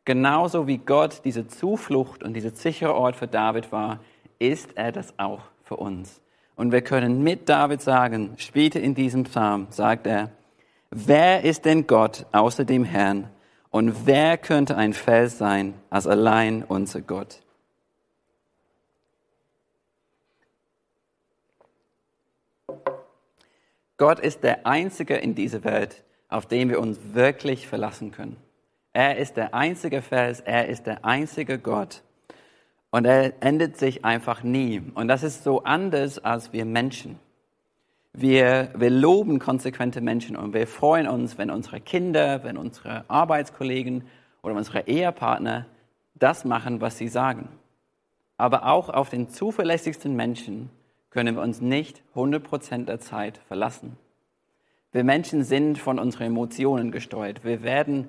Genauso 0.05 0.67
wie 0.67 0.79
Gott 0.79 1.21
diese 1.25 1.47
Zuflucht 1.47 2.23
und 2.23 2.33
dieser 2.33 2.51
sichere 2.51 2.95
Ort 2.95 3.17
für 3.17 3.29
David 3.29 3.71
war, 3.73 4.01
ist 4.39 4.77
er 4.77 4.93
das 4.93 5.19
auch 5.19 5.43
für 5.63 5.77
uns. 5.77 6.21
Und 6.57 6.73
wir 6.73 6.83
können 6.83 7.23
mit 7.23 7.49
David 7.49 7.81
sagen, 7.81 8.35
später 8.37 8.81
in 8.81 8.95
diesem 8.95 9.25
Psalm 9.25 9.69
sagt 9.71 10.07
er, 10.07 10.31
wer 10.91 11.45
ist 11.45 11.65
denn 11.65 11.87
Gott 11.87 12.27
außer 12.33 12.65
dem 12.65 12.85
Herrn? 12.85 13.29
Und 13.71 14.07
wer 14.07 14.39
könnte 14.39 14.77
ein 14.77 14.93
Fels 14.93 15.39
sein 15.39 15.75
als 15.91 16.07
allein 16.07 16.65
unser 16.65 17.01
Gott? 17.01 17.41
Gott 23.99 24.21
ist 24.21 24.45
der 24.45 24.65
Einzige 24.65 25.17
in 25.17 25.35
dieser 25.35 25.65
Welt, 25.65 26.05
auf 26.29 26.47
den 26.47 26.71
wir 26.71 26.81
uns 26.81 26.99
wirklich 27.13 27.67
verlassen 27.67 28.13
können. 28.13 28.37
Er 28.93 29.17
ist 29.17 29.37
der 29.37 29.55
einzige 29.55 30.03
Fels, 30.03 30.41
er 30.41 30.69
ist 30.69 30.87
der 30.87 31.05
einzige 31.05 31.59
Gott. 31.59 32.03
Und 32.91 33.05
er 33.05 33.43
endet 33.43 33.77
sich 33.77 34.05
einfach 34.05 34.43
nie. 34.43 34.83
Und 34.95 35.09
das 35.09 35.23
ist 35.23 35.45
so 35.45 35.63
anders 35.65 36.19
als 36.19 36.53
wir 36.53 36.65
Menschen. 36.65 37.19
Wir, 38.13 38.71
wir 38.75 38.91
loben 38.91 39.39
konsequente 39.39 40.01
Menschen 40.01 40.37
und 40.37 40.55
wir 40.55 40.67
freuen 40.67 41.07
uns, 41.07 41.39
wenn 41.39 41.51
unsere 41.51 41.81
Kinder, 41.81 42.43
wenn 42.43 42.57
unsere 42.57 43.05
Arbeitskollegen 43.09 44.05
oder 44.43 44.55
unsere 44.55 44.89
Ehepartner 44.89 45.67
das 46.15 46.45
machen, 46.45 46.81
was 46.81 46.99
sie 46.99 47.09
sagen. 47.09 47.49
Aber 48.37 48.67
auch 48.67 48.89
auf 48.89 49.11
den 49.11 49.29
zuverlässigsten 49.29 50.17
Menschen 50.17 50.71
können 51.11 51.37
wir 51.37 51.43
uns 51.43 51.61
nicht 51.61 52.03
100% 52.15 52.87
der 52.87 53.01
Zeit 53.01 53.39
verlassen. 53.47 53.97
Wir 54.93 55.05
Menschen 55.05 55.45
sind 55.45 55.79
von 55.79 55.99
unseren 55.99 56.29
Emotionen 56.29 56.91
gesteuert. 56.91 57.45
Wir 57.45 57.63
werden, 57.63 58.09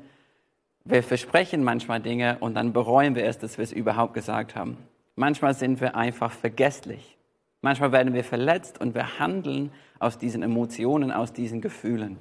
wir 0.90 1.04
versprechen 1.04 1.64
manchmal 1.64 2.00
Dinge 2.00 2.38
und 2.40 2.56
dann 2.56 2.74
bereuen 2.74 3.16
wir 3.16 3.26
es, 3.26 3.38
dass 3.38 3.58
wir 3.58 3.64
es 3.64 3.72
überhaupt 3.72 4.14
gesagt 4.14 4.56
haben. 4.56 4.78
Manchmal 5.16 5.54
sind 5.54 5.82
wir 5.82 5.96
einfach 5.96 6.32
vergesslich. 6.32 7.18
Manchmal 7.62 7.92
werden 7.92 8.14
wir 8.14 8.24
verletzt 8.24 8.82
und 8.82 8.96
wir 8.96 9.20
handeln 9.20 9.72
aus 10.00 10.18
diesen 10.18 10.42
Emotionen, 10.44 11.12
aus 11.12 11.34
diesen 11.34 11.62
Gefühlen. 11.62 12.18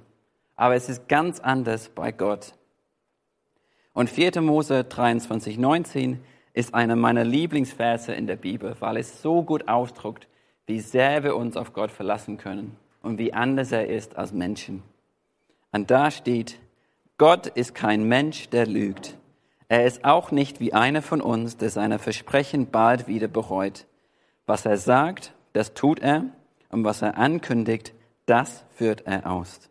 Aber 0.56 0.74
es 0.74 0.88
ist 0.88 1.08
ganz 1.08 1.40
anders 1.40 1.88
bei 1.88 2.12
Gott. 2.12 2.54
Und 3.94 4.10
4. 4.10 4.40
Mose 4.42 4.84
23, 4.84 5.58
19 5.58 6.20
ist 6.52 6.74
einer 6.74 6.96
meiner 6.96 7.24
Lieblingsverse 7.24 8.12
in 8.12 8.26
der 8.26 8.36
Bibel, 8.36 8.76
weil 8.80 8.96
es 8.96 9.22
so 9.22 9.42
gut 9.42 9.68
ausdrückt, 9.68 10.28
wie 10.66 10.80
sehr 10.80 11.22
wir 11.22 11.36
uns 11.36 11.56
auf 11.56 11.72
Gott 11.72 11.90
verlassen 11.90 12.36
können 12.36 12.76
und 13.00 13.18
wie 13.18 13.32
anders 13.32 13.72
er 13.72 13.86
ist 13.86 14.16
als 14.16 14.32
Menschen. 14.32 14.82
Und 15.72 15.90
da 15.90 16.10
steht, 16.10 16.58
Gott 17.18 17.48
ist 17.48 17.74
kein 17.74 18.04
Mensch, 18.04 18.48
der 18.48 18.66
lügt. 18.66 19.16
Er 19.68 19.84
ist 19.84 20.04
auch 20.04 20.30
nicht 20.30 20.60
wie 20.60 20.72
einer 20.72 21.02
von 21.02 21.20
uns, 21.20 21.56
der 21.56 21.68
seine 21.68 21.98
Versprechen 21.98 22.70
bald 22.70 23.08
wieder 23.08 23.26
bereut. 23.26 23.86
Was 24.46 24.64
er 24.64 24.78
sagt, 24.78 25.34
das 25.52 25.74
tut 25.74 25.98
er, 25.98 26.26
und 26.70 26.84
was 26.84 27.02
er 27.02 27.18
ankündigt, 27.18 27.92
das 28.26 28.64
führt 28.76 29.06
er 29.06 29.30
aus. 29.30 29.68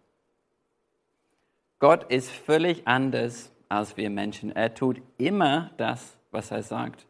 Gott 1.79 2.11
ist 2.11 2.29
völlig 2.29 2.87
anders 2.87 3.51
als 3.69 3.95
wir 3.95 4.09
Menschen. 4.09 4.53
Er 4.53 4.73
tut 4.73 5.01
immer 5.17 5.71
das, 5.77 6.17
was 6.31 6.51
er 6.51 6.63
sagt. 6.63 7.05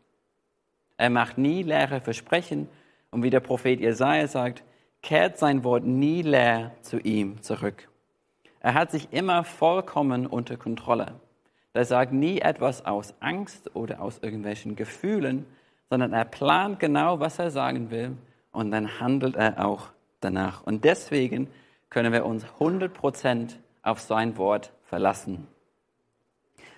Er 0.97 1.09
macht 1.09 1.37
nie 1.37 1.63
leere 1.63 1.99
Versprechen 1.99 2.69
und 3.11 3.23
wie 3.23 3.29
der 3.29 3.39
Prophet 3.39 3.79
Jesaja 3.79 4.27
sagt, 4.27 4.63
kehrt 5.01 5.37
sein 5.37 5.63
Wort 5.63 5.83
nie 5.83 6.21
leer 6.21 6.71
zu 6.81 6.99
ihm 6.99 7.41
zurück. 7.41 7.87
Er 8.67 8.73
hat 8.73 8.91
sich 8.91 9.13
immer 9.13 9.45
vollkommen 9.45 10.27
unter 10.27 10.57
Kontrolle. 10.57 11.13
Er 11.71 11.85
sagt 11.85 12.11
nie 12.11 12.41
etwas 12.41 12.85
aus 12.85 13.13
Angst 13.21 13.73
oder 13.77 14.01
aus 14.01 14.19
irgendwelchen 14.21 14.75
Gefühlen, 14.75 15.45
sondern 15.89 16.11
er 16.11 16.25
plant 16.25 16.77
genau, 16.77 17.21
was 17.21 17.39
er 17.39 17.49
sagen 17.49 17.91
will 17.91 18.17
und 18.51 18.71
dann 18.71 18.99
handelt 18.99 19.37
er 19.37 19.65
auch 19.65 19.87
danach. 20.19 20.63
Und 20.63 20.83
deswegen 20.83 21.47
können 21.89 22.11
wir 22.11 22.25
uns 22.25 22.43
100% 22.59 23.55
auf 23.83 24.01
sein 24.01 24.35
Wort 24.35 24.73
verlassen. 24.83 25.47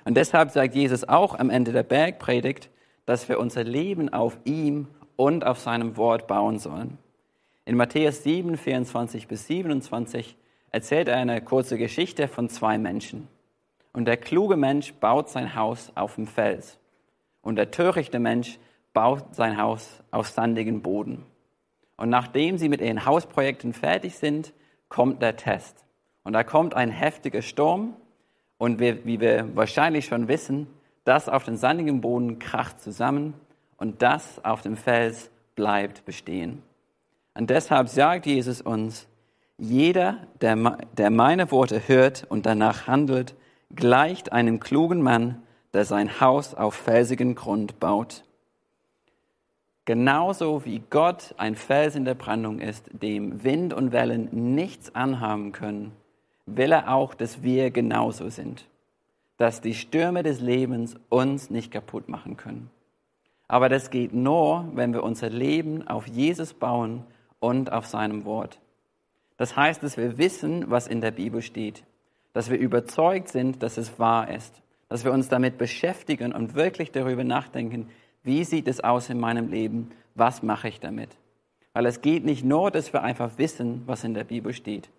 Und 0.06 0.16
deshalb 0.16 0.52
sagt 0.52 0.76
Jesus 0.76 1.10
auch 1.10 1.40
am 1.40 1.50
Ende 1.50 1.72
der 1.72 1.82
Bergpredigt, 1.82 2.70
dass 3.08 3.28
wir 3.30 3.40
unser 3.40 3.64
Leben 3.64 4.14
auf 4.14 4.38
ihm 4.44 4.90
und 5.16 5.44
auf 5.44 5.58
seinem 5.58 5.98
Wort 5.98 6.28
bauen 6.28 6.60
sollen. 6.60 7.00
In 7.66 7.76
Matthäus 7.76 8.22
7, 8.22 8.58
24 8.58 9.28
bis 9.28 9.48
27 9.48 10.36
erzählt 10.72 11.08
er 11.08 11.18
eine 11.18 11.42
kurze 11.42 11.78
Geschichte 11.78 12.28
von 12.28 12.50
zwei 12.50 12.78
Menschen. 12.78 13.28
Und 13.94 14.06
der 14.06 14.18
kluge 14.18 14.56
Mensch 14.56 14.94
baut 14.94 15.30
sein 15.30 15.56
Haus 15.56 15.92
auf 15.96 16.16
dem 16.16 16.28
Fels. 16.28 16.78
Und 17.42 17.56
der 17.56 17.72
törichte 17.72 18.20
Mensch 18.20 18.60
baut 18.94 19.36
sein 19.36 19.62
Haus 19.62 20.04
auf 20.12 20.30
sandigen 20.30 20.82
Boden. 20.82 21.26
Und 21.98 22.10
nachdem 22.10 22.58
sie 22.58 22.70
mit 22.70 22.82
ihren 22.82 23.06
Hausprojekten 23.06 23.74
fertig 23.74 24.18
sind, 24.18 24.54
kommt 24.88 25.22
der 25.22 25.36
Test. 25.36 25.86
Und 26.24 26.34
da 26.34 26.44
kommt 26.44 26.74
ein 26.74 26.92
heftiger 26.92 27.42
Sturm. 27.42 27.96
Und 28.58 28.80
wir, 28.80 29.06
wie 29.06 29.20
wir 29.20 29.56
wahrscheinlich 29.56 30.06
schon 30.06 30.28
wissen, 30.28 30.68
das 31.04 31.28
auf 31.28 31.44
dem 31.44 31.56
sandigen 31.56 32.02
Boden 32.02 32.40
kracht 32.40 32.80
zusammen 32.80 33.34
und 33.78 34.02
das 34.02 34.44
auf 34.46 34.62
dem 34.62 34.78
Fels 34.78 35.32
bleibt 35.56 36.06
bestehen. 36.06 36.62
Und 37.34 37.50
deshalb 37.50 37.90
sagt 37.90 38.26
Jesus 38.26 38.62
uns, 38.62 39.09
jeder, 39.60 40.18
der, 40.42 40.78
der 40.98 41.10
meine 41.10 41.52
Worte 41.52 41.88
hört 41.88 42.26
und 42.30 42.46
danach 42.46 42.88
handelt, 42.88 43.36
gleicht 43.76 44.32
einem 44.32 44.60
klugen 44.60 45.02
Mann, 45.02 45.44
der 45.74 45.86
sein 45.86 46.20
Haus 46.20 46.56
auf 46.56 46.74
felsigen 46.74 47.36
Grund 47.36 47.80
baut. 47.80 48.24
Genauso 49.86 50.66
wie 50.66 50.82
Gott 50.90 51.34
ein 51.38 51.56
Fels 51.56 51.96
in 51.96 52.06
der 52.06 52.14
Brandung 52.14 52.60
ist, 52.60 52.90
dem 52.92 53.44
Wind 53.44 53.74
und 53.74 53.92
Wellen 53.92 54.30
nichts 54.56 54.94
anhaben 54.96 55.52
können, 55.52 55.92
will 56.46 56.72
er 56.72 56.94
auch, 56.94 57.14
dass 57.14 57.44
wir 57.44 57.72
genauso 57.72 58.30
sind, 58.30 58.68
dass 59.38 59.62
die 59.62 59.74
Stürme 59.74 60.24
des 60.24 60.40
Lebens 60.42 60.96
uns 61.10 61.50
nicht 61.50 61.72
kaputt 61.72 62.08
machen 62.08 62.38
können. 62.38 62.70
Aber 63.48 63.68
das 63.68 63.90
geht 63.90 64.14
nur, 64.14 64.70
wenn 64.74 64.94
wir 64.94 65.04
unser 65.04 65.30
Leben 65.30 65.88
auf 65.88 66.08
Jesus 66.08 66.54
bauen 66.54 67.04
und 67.40 67.72
auf 67.72 67.88
seinem 67.88 68.26
Wort. 68.26 68.60
Das 69.40 69.56
heißt, 69.56 69.82
dass 69.84 69.96
wir 69.96 70.18
wissen, 70.18 70.70
was 70.70 70.86
in 70.86 71.00
der 71.00 71.12
Bibel 71.12 71.42
steht, 71.42 71.86
dass 72.34 72.50
wir 72.50 72.60
überzeugt 72.60 73.30
sind, 73.30 73.64
dass 73.64 73.78
es 73.78 73.98
wahr 73.98 74.30
ist, 74.30 74.62
dass 74.90 75.06
wir 75.06 75.14
uns 75.14 75.30
damit 75.30 75.58
beschäftigen 75.58 76.34
und 76.34 76.56
wirklich 76.56 76.92
darüber 76.92 77.24
nachdenken, 77.24 77.90
wie 78.22 78.44
sieht 78.44 78.68
es 78.68 78.82
aus 78.82 79.10
in 79.10 79.18
meinem 79.18 79.48
Leben, 79.50 79.92
was 80.14 80.44
mache 80.44 80.68
ich 80.68 80.82
damit. 80.82 81.12
Weil 81.72 81.86
es 81.86 82.02
geht 82.02 82.26
nicht 82.26 82.44
nur, 82.44 82.70
dass 82.70 82.92
wir 82.92 83.02
einfach 83.02 83.38
wissen, 83.38 83.84
was 83.86 84.04
in 84.04 84.14
der 84.14 84.26
Bibel 84.26 84.52
steht, 84.52 84.90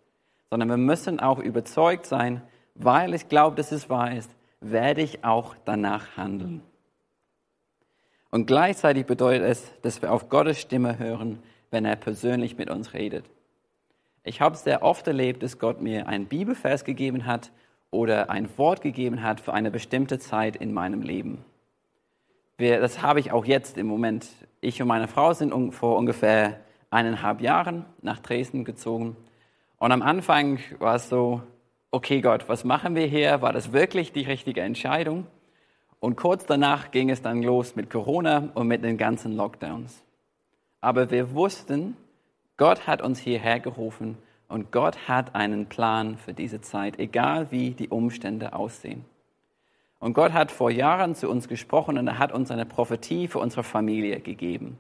sondern 0.49 0.71
wir 0.71 0.79
müssen 0.79 1.21
auch 1.21 1.39
überzeugt 1.39 2.07
sein, 2.07 2.41
weil 2.75 3.13
ich 3.13 3.29
glaube, 3.29 3.57
dass 3.57 3.73
es 3.73 3.91
wahr 3.91 4.17
ist, 4.17 4.31
werde 4.63 5.03
ich 5.03 5.23
auch 5.23 5.55
danach 5.67 6.17
handeln. 6.17 6.63
Und 8.31 8.47
gleichzeitig 8.47 9.05
bedeutet 9.05 9.43
es, 9.43 9.71
dass 9.83 10.01
wir 10.01 10.11
auf 10.11 10.31
Gottes 10.31 10.59
Stimme 10.59 10.99
hören, 10.99 11.43
wenn 11.71 11.85
er 11.85 11.97
persönlich 11.97 12.57
mit 12.57 12.71
uns 12.71 12.95
redet. 12.95 13.27
Ich 14.23 14.41
habe 14.41 14.57
sehr 14.57 14.83
oft 14.83 15.07
erlebt, 15.07 15.43
dass 15.43 15.59
Gott 15.59 15.81
mir 15.81 16.07
einen 16.07 16.27
Bibelvers 16.27 16.85
gegeben 16.85 17.25
hat 17.25 17.51
oder 17.91 18.31
ein 18.31 18.49
Wort 18.59 18.83
gegeben 18.83 19.23
hat 19.23 19.41
für 19.41 19.55
eine 19.55 19.71
bestimmte 19.71 20.19
Zeit 20.19 20.57
in 20.57 20.73
meinem 20.73 21.03
Leben. 21.03 21.45
Wir, 22.59 22.81
das 22.81 23.01
habe 23.01 23.21
ich 23.21 23.33
auch 23.33 23.47
jetzt 23.47 23.79
im 23.79 23.87
Moment. 23.87 24.29
Ich 24.61 24.83
und 24.83 24.89
meine 24.89 25.09
Frau 25.09 25.33
sind 25.33 25.73
vor 25.73 25.97
ungefähr 25.97 26.61
eineinhalb 26.91 27.41
Jahren 27.41 27.87
nach 28.03 28.21
Dresden 28.21 28.65
gezogen. 28.65 29.17
Und 29.79 29.93
am 29.93 30.03
Anfang 30.03 30.59
war 30.79 30.97
es 30.97 31.09
so, 31.09 31.41
okay 31.91 32.21
Gott, 32.21 32.49
was 32.49 32.65
machen 32.65 32.95
wir 32.95 33.07
hier? 33.07 33.41
War 33.41 33.55
das 33.55 33.73
wirklich 33.73 34.13
die 34.13 34.25
richtige 34.25 34.61
Entscheidung? 34.61 35.27
Und 36.01 36.17
kurz 36.17 36.45
danach 36.45 36.91
ging 36.91 37.09
es 37.09 37.23
dann 37.23 37.43
los 37.43 37.77
mit 37.77 37.89
Corona 37.89 38.51
und 38.55 38.69
mit 38.69 38.85
den 38.85 38.99
ganzen 38.99 39.37
Lockdowns. 39.37 40.03
Aber 40.83 41.11
wir 41.11 41.35
wussten, 41.35 41.97
Gott 42.61 42.87
hat 42.87 43.01
uns 43.01 43.19
hierher 43.19 43.59
gerufen 43.59 44.19
und 44.47 44.71
Gott 44.71 45.09
hat 45.09 45.35
einen 45.35 45.65
Plan 45.65 46.19
für 46.19 46.35
diese 46.35 46.61
Zeit, 46.61 46.99
egal 46.99 47.51
wie 47.51 47.71
die 47.71 47.89
Umstände 47.89 48.53
aussehen. 48.53 49.07
Und 49.99 50.13
Gott 50.13 50.35
hat 50.35 50.53
vor 50.53 50.71
Jahren 50.71 51.15
zu 51.15 51.31
uns 51.31 51.49
gesprochen 51.49 51.97
und 51.97 52.07
er 52.07 52.19
hat 52.19 52.33
uns 52.33 52.51
eine 52.51 52.67
Prophetie 52.67 53.29
für 53.29 53.39
unsere 53.39 53.63
Familie 53.63 54.21
gegeben. 54.21 54.77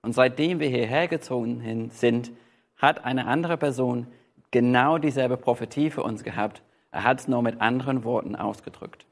Und 0.00 0.12
seitdem 0.12 0.60
wir 0.60 0.68
hierher 0.68 1.08
gezogen 1.08 1.90
sind, 1.92 2.30
hat 2.76 3.04
eine 3.04 3.26
andere 3.26 3.56
Person 3.56 4.06
genau 4.52 4.98
dieselbe 4.98 5.36
Prophetie 5.36 5.90
für 5.90 6.04
uns 6.04 6.22
gehabt. 6.22 6.62
Er 6.92 7.02
hat 7.02 7.18
es 7.18 7.26
nur 7.26 7.42
mit 7.42 7.60
anderen 7.60 8.04
Worten 8.04 8.36
ausgedrückt. 8.36 9.06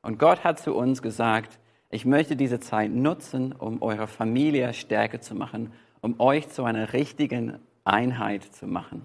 Und 0.00 0.18
Gott 0.18 0.42
hat 0.42 0.58
zu 0.58 0.74
uns 0.74 1.02
gesagt, 1.02 1.58
ich 1.90 2.06
möchte 2.06 2.34
diese 2.34 2.60
Zeit 2.60 2.92
nutzen, 2.92 3.52
um 3.52 3.82
eure 3.82 4.06
Familie 4.06 4.72
stärker 4.72 5.20
zu 5.20 5.34
machen, 5.34 5.74
um 6.06 6.20
euch 6.20 6.48
zu 6.50 6.62
einer 6.62 6.92
richtigen 6.92 7.58
Einheit 7.84 8.44
zu 8.44 8.68
machen. 8.68 9.04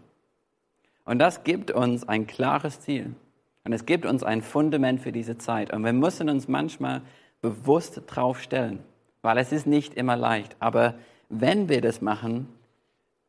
Und 1.04 1.18
das 1.18 1.44
gibt 1.44 1.72
uns 1.72 2.08
ein 2.08 2.28
klares 2.28 2.80
Ziel. 2.80 3.16
Und 3.64 3.74
es 3.74 3.88
gibt 3.88 4.06
uns 4.06 4.24
ein 4.24 4.44
Fundament 4.44 5.02
für 5.02 5.12
diese 5.12 5.40
Zeit. 5.40 5.74
Und 5.74 5.84
wir 5.84 5.94
müssen 5.94 6.30
uns 6.30 6.48
manchmal 6.48 7.02
bewusst 7.42 8.04
drauf 8.06 8.40
stellen, 8.40 8.84
weil 9.24 9.40
es 9.40 9.52
ist 9.52 9.66
nicht 9.66 9.96
immer 9.96 10.16
leicht. 10.16 10.56
Aber 10.60 10.94
wenn 11.28 11.70
wir 11.70 11.82
das 11.82 12.02
machen, 12.02 12.48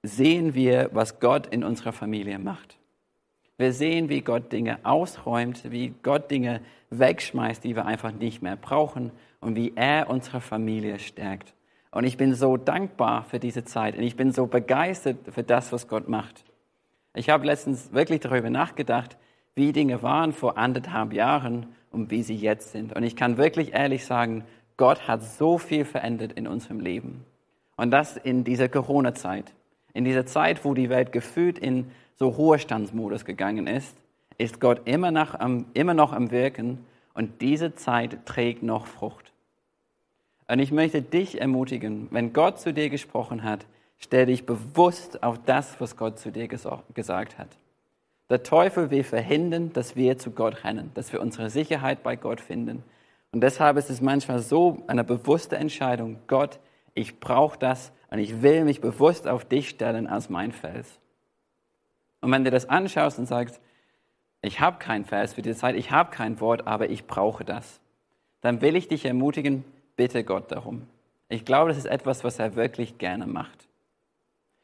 sehen 0.03 0.55
wir, 0.55 0.91
was 0.93 1.19
Gott 1.19 1.47
in 1.47 1.65
unserer 1.65 1.93
Familie 1.93 2.39
macht. 2.39 2.77
Wir 3.57 3.73
sehen, 3.73 4.11
wie 4.11 4.21
Gott 4.21 4.53
Dinge 4.53 4.81
ausräumt, 4.83 5.71
wie 5.71 5.95
Gott 6.03 6.31
Dinge 6.31 6.61
wegschmeißt, 6.91 7.65
die 7.65 7.75
wir 7.75 7.87
einfach 7.87 8.13
nicht 8.13 8.43
mehr 8.43 8.57
brauchen 8.57 9.13
und 9.41 9.57
wie 9.57 9.73
er 9.77 10.11
unsere 10.11 10.43
Familie 10.43 10.99
stärkt. 10.99 11.55
Und 11.93 12.05
ich 12.05 12.17
bin 12.17 12.35
so 12.35 12.57
dankbar 12.57 13.25
für 13.25 13.39
diese 13.39 13.65
Zeit 13.65 13.97
und 13.97 14.03
ich 14.03 14.17
bin 14.17 14.33
so 14.33 14.47
begeistert 14.47 15.19
für 15.31 15.43
das, 15.43 15.73
was 15.73 15.89
Gott 15.89 16.09
macht. 16.09 16.43
Ich 17.15 17.29
habe 17.29 17.47
letztens 17.47 17.93
wirklich 17.93 18.21
darüber 18.21 18.49
nachgedacht, 18.49 19.19
wie 19.55 19.73
Dinge 19.73 20.03
waren 20.03 20.33
vor 20.33 20.57
anderthalb 20.57 21.13
Jahren 21.13 21.67
und 21.91 22.11
wie 22.11 22.23
sie 22.23 22.35
jetzt 22.35 22.73
sind. 22.73 22.97
Und 22.97 23.03
ich 23.03 23.15
kann 23.15 23.37
wirklich 23.37 23.75
ehrlich 23.75 24.07
sagen, 24.07 24.45
Gott 24.79 25.07
hat 25.07 25.23
so 25.23 25.59
viel 25.59 25.85
verändert 25.85 26.33
in 26.33 26.49
unserem 26.49 26.81
Leben. 26.81 27.27
Und 27.77 27.91
das 27.91 28.17
in 28.17 28.43
dieser 28.45 28.71
Corona-Zeit. 28.71 29.53
In 29.93 30.05
dieser 30.05 30.25
Zeit, 30.25 30.65
wo 30.65 30.73
die 30.73 30.89
Welt 30.89 31.13
gefühlt 31.13 31.59
in 31.59 31.91
so 32.17 32.29
Ruhestandsmodus 32.29 33.27
gegangen 33.27 33.67
ist, 33.67 33.95
ist 34.39 34.61
Gott 34.61 34.81
immer 34.87 35.11
noch, 35.11 35.39
immer 35.75 35.95
noch 35.95 36.15
am 36.15 36.31
Wirken 36.31 36.79
und 37.13 37.43
diese 37.43 37.75
Zeit 37.75 38.25
trägt 38.25 38.63
noch 38.63 38.87
Frucht. 38.87 39.32
Und 40.53 40.59
ich 40.59 40.71
möchte 40.71 41.01
dich 41.01 41.41
ermutigen, 41.41 42.09
wenn 42.11 42.35
Gott 42.35 42.61
zu 42.61 42.75
dir 42.75 42.91
gesprochen 42.91 43.43
hat, 43.43 43.65
stell 43.97 44.27
dich 44.27 44.45
bewusst 44.45 45.23
auf 45.23 45.39
das, 45.47 45.81
was 45.81 45.97
Gott 45.97 46.19
zu 46.19 46.31
dir 46.31 46.47
gesagt 46.47 47.39
hat. 47.39 47.49
Der 48.29 48.43
Teufel 48.43 48.91
will 48.91 49.03
verhindern, 49.03 49.73
dass 49.73 49.97
wir 49.97 50.19
zu 50.19 50.31
Gott 50.31 50.63
rennen, 50.63 50.91
dass 50.93 51.11
wir 51.11 51.23
unsere 51.23 51.49
Sicherheit 51.49 52.03
bei 52.03 52.17
Gott 52.17 52.43
finden. 52.43 52.85
Und 53.31 53.41
deshalb 53.41 53.79
ist 53.79 53.89
es 53.89 54.03
manchmal 54.03 54.41
so 54.41 54.83
eine 54.89 55.05
bewusste 55.05 55.57
Entscheidung, 55.57 56.19
Gott, 56.27 56.61
ich 56.93 57.19
brauche 57.19 57.59
das 57.59 57.91
und 58.11 58.19
ich 58.19 58.43
will 58.43 58.67
mich 58.67 58.83
bewusst 58.83 59.27
auf 59.27 59.47
dich 59.47 59.71
stellen 59.71 60.07
als 60.07 60.29
mein 60.29 60.53
Fels. 60.53 61.01
Und 62.21 62.31
wenn 62.31 62.45
du 62.45 62.51
das 62.51 62.69
anschaust 62.69 63.19
und 63.19 63.25
sagst, 63.25 63.59
ich 64.43 64.61
habe 64.61 64.77
kein 64.79 65.07
Vers 65.07 65.33
für 65.33 65.41
diese 65.41 65.57
Zeit, 65.57 65.77
ich 65.77 65.93
habe 65.93 66.11
kein 66.11 66.41
Wort, 66.41 66.67
aber 66.67 66.91
ich 66.91 67.07
brauche 67.07 67.43
das, 67.43 67.81
dann 68.43 68.61
will 68.61 68.77
ich 68.77 68.89
dich 68.89 69.07
ermutigen, 69.07 69.65
bitte 69.97 70.25
Gott 70.25 70.51
darum. 70.53 70.87
Ich 71.29 71.45
glaube, 71.45 71.71
das 71.71 71.79
ist 71.79 71.87
etwas, 71.87 72.25
was 72.25 72.39
er 72.39 72.57
wirklich 72.57 72.99
gerne 72.99 73.27
macht. 73.27 73.69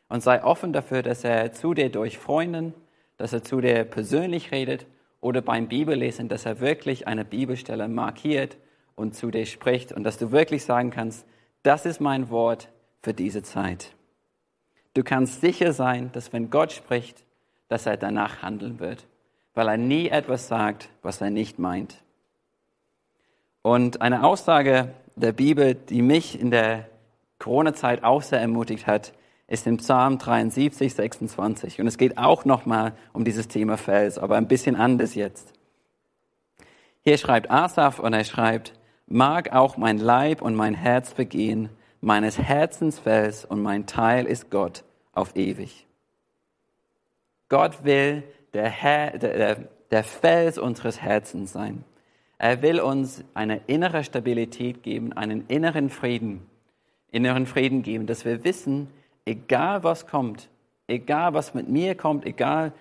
Und 0.08 0.22
sei 0.22 0.42
offen 0.42 0.72
dafür, 0.72 1.02
dass 1.02 1.24
er 1.24 1.52
zu 1.52 1.74
dir 1.74 1.90
durch 1.90 2.18
Freunden, 2.18 2.74
dass 3.16 3.32
er 3.32 3.42
zu 3.42 3.60
dir 3.60 3.84
persönlich 3.84 4.52
redet 4.52 4.86
oder 5.20 5.42
beim 5.42 5.68
Bibellesen, 5.68 6.28
dass 6.28 6.46
er 6.46 6.60
wirklich 6.60 7.06
eine 7.06 7.24
Bibelstelle 7.24 7.88
markiert 7.88 8.56
und 8.94 9.14
zu 9.14 9.30
dir 9.30 9.46
spricht 9.46 9.92
und 9.92 10.04
dass 10.04 10.18
du 10.18 10.32
wirklich 10.32 10.64
sagen 10.64 10.90
kannst, 10.90 11.26
das 11.62 11.86
ist 11.86 12.00
mein 12.00 12.30
Wort 12.30 12.68
für 13.02 13.14
diese 13.14 13.42
Zeit. 13.42 13.94
Du 14.94 15.04
kannst 15.04 15.40
sicher 15.40 15.72
sein, 15.72 16.10
dass 16.12 16.32
wenn 16.32 16.50
Gott 16.50 16.72
spricht, 16.72 17.24
dass 17.68 17.86
er 17.86 17.96
danach 17.96 18.42
handeln 18.42 18.80
wird, 18.80 19.06
weil 19.54 19.68
er 19.68 19.76
nie 19.76 20.08
etwas 20.08 20.48
sagt, 20.48 20.88
was 21.02 21.20
er 21.20 21.30
nicht 21.30 21.58
meint. 21.58 22.02
Und 23.68 24.00
eine 24.00 24.24
Aussage 24.24 24.94
der 25.14 25.32
Bibel, 25.32 25.74
die 25.74 26.00
mich 26.00 26.40
in 26.40 26.50
der 26.50 26.88
Corona-Zeit 27.38 28.02
auch 28.02 28.22
sehr 28.22 28.40
ermutigt 28.40 28.86
hat, 28.86 29.12
ist 29.46 29.66
im 29.66 29.76
Psalm 29.76 30.16
73, 30.16 30.94
26. 30.94 31.78
Und 31.78 31.86
es 31.86 31.98
geht 31.98 32.16
auch 32.16 32.46
nochmal 32.46 32.94
um 33.12 33.24
dieses 33.24 33.46
Thema 33.46 33.76
Fels, 33.76 34.16
aber 34.16 34.36
ein 34.36 34.48
bisschen 34.48 34.74
anders 34.74 35.14
jetzt. 35.14 35.52
Hier 37.02 37.18
schreibt 37.18 37.50
Asaf 37.50 37.98
und 37.98 38.14
er 38.14 38.24
schreibt, 38.24 38.72
mag 39.06 39.52
auch 39.52 39.76
mein 39.76 39.98
Leib 39.98 40.40
und 40.40 40.54
mein 40.54 40.72
Herz 40.72 41.12
vergehen, 41.12 41.68
meines 42.00 42.38
Herzens 42.38 42.98
Fels 42.98 43.44
und 43.44 43.60
mein 43.60 43.84
Teil 43.84 44.24
ist 44.24 44.50
Gott 44.50 44.82
auf 45.12 45.36
ewig. 45.36 45.86
Gott 47.50 47.84
will 47.84 48.22
der, 48.54 48.70
Herr, 48.70 49.18
der, 49.18 49.56
der 49.90 50.04
Fels 50.04 50.56
unseres 50.56 51.02
Herzens 51.02 51.52
sein. 51.52 51.84
Er 52.38 52.62
will 52.62 52.80
uns 52.80 53.24
eine 53.34 53.60
innere 53.66 54.04
Stabilität 54.04 54.84
geben, 54.84 55.12
einen 55.12 55.46
inneren 55.48 55.90
Frieden, 55.90 56.46
inneren 57.10 57.46
Frieden 57.46 57.82
geben, 57.82 58.06
dass 58.06 58.24
wir 58.24 58.44
wissen, 58.44 58.88
egal 59.24 59.82
was 59.82 60.06
kommt, 60.06 60.48
egal 60.86 61.34
was 61.34 61.52
mit 61.54 61.68
mir 61.68 61.96
kommt, 61.96 62.24
egal 62.24 62.72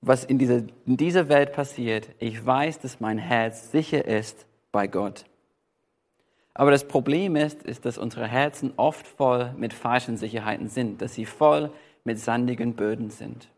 was 0.00 0.24
in 0.24 0.38
dieser, 0.38 0.62
in 0.86 0.96
dieser 0.96 1.28
Welt 1.28 1.52
passiert, 1.52 2.08
ich 2.18 2.44
weiß, 2.44 2.78
dass 2.80 3.00
mein 3.00 3.18
Herz 3.18 3.70
sicher 3.70 4.06
ist 4.06 4.46
bei 4.72 4.86
Gott. 4.86 5.24
Aber 6.54 6.70
das 6.70 6.88
Problem 6.88 7.36
ist, 7.36 7.62
ist, 7.62 7.84
dass 7.84 7.98
unsere 7.98 8.26
Herzen 8.26 8.72
oft 8.76 9.06
voll 9.06 9.52
mit 9.56 9.72
falschen 9.72 10.16
Sicherheiten 10.16 10.68
sind, 10.68 11.02
dass 11.02 11.14
sie 11.14 11.26
voll 11.26 11.70
mit 12.04 12.18
sandigen 12.18 12.74
Böden 12.74 13.10
sind. 13.10 13.48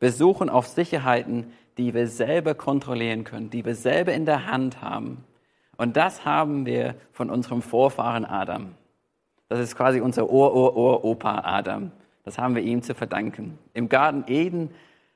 Wir 0.00 0.10
suchen 0.10 0.48
auf 0.48 0.66
Sicherheiten, 0.66 1.52
die 1.80 1.94
wir 1.94 2.08
selber 2.08 2.54
kontrollieren 2.54 3.24
können, 3.24 3.48
die 3.48 3.64
wir 3.64 3.74
selber 3.74 4.12
in 4.12 4.26
der 4.26 4.44
Hand 4.44 4.82
haben. 4.82 5.24
Und 5.78 5.96
das 5.96 6.26
haben 6.26 6.66
wir 6.66 6.94
von 7.10 7.30
unserem 7.30 7.62
Vorfahren 7.62 8.26
Adam. 8.26 8.74
Das 9.48 9.60
ist 9.60 9.76
quasi 9.76 10.02
unser 10.02 10.28
Ur-Ur-Ur-Opa 10.28 11.40
Adam. 11.42 11.90
Das 12.22 12.36
haben 12.36 12.54
wir 12.54 12.62
ihm 12.62 12.82
zu 12.82 12.94
verdanken. 12.94 13.58
Im 13.72 13.88
Garten 13.88 14.24
Eden 14.26 14.72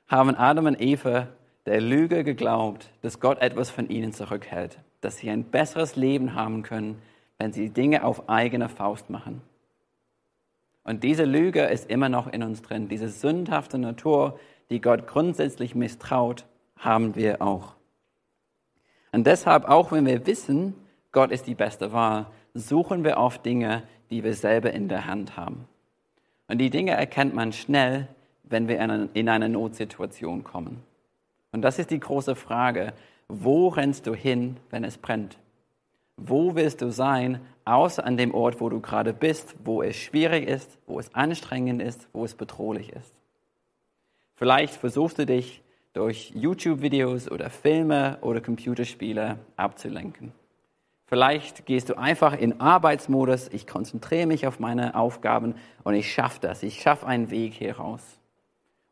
haben 0.09 0.35
Adam 0.35 0.65
und 0.65 0.81
Eva 0.81 1.29
der 1.67 1.83
Lüge 1.83 2.25
geglaubt, 2.25 2.91
dass 3.03 3.21
Gott 3.21 3.43
etwas 3.43 3.69
von 3.71 3.91
ihnen 3.91 4.15
zurückhält, 4.15 4.79
dass 5.03 5.19
sie 5.19 5.29
ein 5.29 5.45
besseres 5.45 5.97
Leben 5.97 6.35
haben 6.35 6.63
können, 6.63 7.03
wenn 7.37 7.53
sie 7.53 7.69
Dinge 7.69 8.05
auf 8.05 8.31
eigene 8.31 8.71
Faust 8.71 9.11
machen. 9.11 9.43
Und 10.83 11.05
diese 11.05 11.25
Lüge 11.25 11.65
ist 11.65 11.91
immer 11.91 12.09
noch 12.09 12.27
in 12.27 12.43
uns 12.43 12.63
drin. 12.63 12.89
Diese 12.89 13.11
sündhafte 13.11 13.77
Natur, 13.77 14.41
die 14.71 14.81
Gott 14.81 15.07
grundsätzlich 15.07 15.75
misstraut, 15.75 16.47
haben 16.77 17.15
wir 17.15 17.41
auch. 17.41 17.75
Und 19.13 19.27
deshalb, 19.27 19.65
auch 19.67 19.93
wenn 19.93 20.07
wir 20.07 20.27
wissen, 20.27 20.75
Gott 21.13 21.31
ist 21.31 21.47
die 21.47 21.55
beste 21.55 21.93
Wahl, 21.93 22.27
suchen 22.55 23.05
wir 23.05 23.17
oft 23.17 23.45
Dinge, 23.47 23.83
die 24.11 24.25
wir 24.25 24.35
selber 24.35 24.73
in 24.73 24.89
der 24.89 25.07
Hand 25.07 25.37
haben. 25.37 25.67
Und 26.49 26.59
die 26.59 26.71
Dinge 26.71 26.93
erkennt 26.93 27.35
man 27.35 27.53
schnell, 27.53 28.09
wenn 28.43 28.69
wir 28.69 28.79
in 29.15 29.29
eine 29.29 29.49
Notsituation 29.49 30.45
kommen. 30.45 30.83
Und 31.53 31.63
das 31.63 31.79
ist 31.79 31.91
die 31.91 32.01
große 32.01 32.35
Frage. 32.35 32.93
Wo 33.29 33.69
rennst 33.69 34.07
du 34.07 34.15
hin, 34.15 34.59
wenn 34.71 34.85
es 34.85 34.99
brennt? 34.99 35.39
Wo 36.17 36.55
willst 36.55 36.83
du 36.83 36.93
sein, 36.93 37.41
außer 37.65 38.05
an 38.05 38.17
dem 38.17 38.35
Ort, 38.35 38.61
wo 38.61 38.69
du 38.69 38.81
gerade 38.81 39.15
bist, 39.15 39.57
wo 39.65 39.83
es 39.83 39.97
schwierig 39.97 40.47
ist, 40.47 40.79
wo 40.87 41.01
es 41.01 41.15
anstrengend 41.15 41.81
ist, 41.81 42.09
wo 42.13 42.25
es 42.25 42.35
bedrohlich 42.35 42.93
ist? 42.93 43.15
Vielleicht 44.35 44.75
versuchst 44.75 45.19
du 45.19 45.27
dich 45.27 45.63
durch 45.95 46.33
YouTube-Videos 46.35 47.31
oder 47.31 47.49
Filme 47.49 48.19
oder 48.21 48.41
Computerspiele 48.41 49.39
abzulenken. 49.57 50.33
Vielleicht 51.07 51.67
gehst 51.67 51.89
du 51.89 51.97
einfach 51.97 52.37
in 52.37 52.61
Arbeitsmodus, 52.61 53.49
ich 53.49 53.67
konzentriere 53.67 54.27
mich 54.27 54.47
auf 54.47 54.59
meine 54.59 54.97
Aufgaben 54.97 55.55
und 55.85 55.95
ich 55.95 56.13
schaffe 56.13 56.41
das, 56.41 56.63
ich 56.63 56.83
schaffe 56.83 57.07
einen 57.07 57.31
Weg 57.31 57.55
hier 57.55 57.77
raus. 57.77 58.03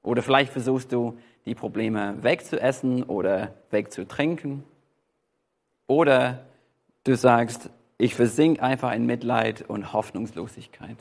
Oder 0.03 0.23
vielleicht 0.23 0.53
versuchst 0.53 0.93
du, 0.93 1.19
die 1.45 1.57
Probleme 1.57 2.23
wegzuessen 2.23 3.03
oder 3.03 3.53
wegzutrinken. 3.71 4.63
Oder 5.89 6.45
du 7.03 7.17
sagst, 7.17 7.69
ich 7.99 8.15
versink 8.15 8.63
einfach 8.63 8.93
in 8.93 9.07
Mitleid 9.07 9.69
und 9.69 9.93
Hoffnungslosigkeit. 9.93 10.97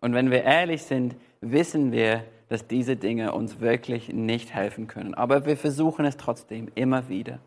Und 0.00 0.14
wenn 0.14 0.30
wir 0.30 0.44
ehrlich 0.44 0.82
sind, 0.84 1.16
wissen 1.42 1.92
wir, 1.92 2.24
dass 2.48 2.66
diese 2.66 2.96
Dinge 2.96 3.32
uns 3.32 3.60
wirklich 3.60 4.12
nicht 4.12 4.54
helfen 4.54 4.86
können. 4.86 5.14
Aber 5.14 5.46
wir 5.46 5.56
versuchen 5.56 6.04
es 6.04 6.16
trotzdem 6.16 6.68
immer 6.74 7.08
wieder, 7.08 7.38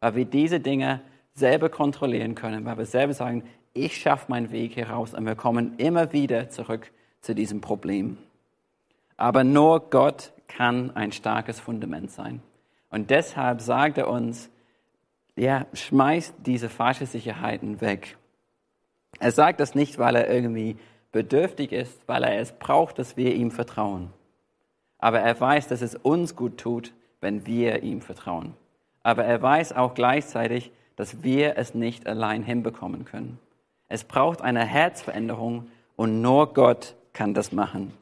weil 0.00 0.14
wir 0.14 0.24
diese 0.24 0.60
Dinge 0.60 1.00
selber 1.34 1.68
kontrollieren 1.68 2.34
können, 2.34 2.64
weil 2.64 2.78
wir 2.78 2.86
selber 2.86 3.14
sagen, 3.14 3.44
ich 3.72 3.96
schaffe 3.96 4.26
meinen 4.28 4.50
Weg 4.50 4.76
heraus 4.76 5.14
und 5.14 5.26
wir 5.26 5.36
kommen 5.36 5.74
immer 5.76 6.12
wieder 6.12 6.48
zurück 6.48 6.90
zu 7.20 7.34
diesem 7.34 7.60
Problem. 7.60 8.18
Aber 9.16 9.44
nur 9.44 9.90
Gott 9.90 10.32
kann 10.48 10.90
ein 10.96 11.12
starkes 11.12 11.60
Fundament 11.60 12.10
sein. 12.10 12.42
Und 12.90 13.10
deshalb 13.10 13.60
sagt 13.60 13.98
er 13.98 14.08
uns, 14.08 14.50
ja, 15.36 15.66
schmeißt 15.72 16.34
diese 16.44 16.68
falschen 16.68 17.06
Sicherheiten 17.06 17.80
weg. 17.80 18.16
Er 19.18 19.32
sagt 19.32 19.60
das 19.60 19.74
nicht, 19.74 19.98
weil 19.98 20.16
er 20.16 20.28
irgendwie 20.28 20.76
bedürftig 21.12 21.72
ist, 21.72 22.00
weil 22.06 22.24
er 22.24 22.40
es 22.40 22.52
braucht, 22.52 22.98
dass 22.98 23.16
wir 23.16 23.34
ihm 23.34 23.50
vertrauen. 23.50 24.12
Aber 25.00 25.20
er 25.20 25.40
weiß, 25.40 25.68
dass 25.68 25.82
es 25.82 25.94
uns 25.94 26.36
gut 26.36 26.58
tut, 26.58 26.92
wenn 27.20 27.46
wir 27.46 27.82
ihm 27.82 28.00
vertrauen. 28.00 28.54
Aber 29.02 29.24
er 29.24 29.40
weiß 29.40 29.72
auch 29.72 29.94
gleichzeitig, 29.94 30.70
dass 30.96 31.22
wir 31.22 31.56
es 31.56 31.74
nicht 31.74 32.06
allein 32.06 32.42
hinbekommen 32.42 33.04
können. 33.04 33.38
Es 33.88 34.04
braucht 34.04 34.42
eine 34.42 34.64
Herzveränderung 34.64 35.68
und 35.96 36.20
nur 36.20 36.52
Gott 36.52 36.94
kann 37.12 37.34
das 37.34 37.52
machen. 37.52 37.92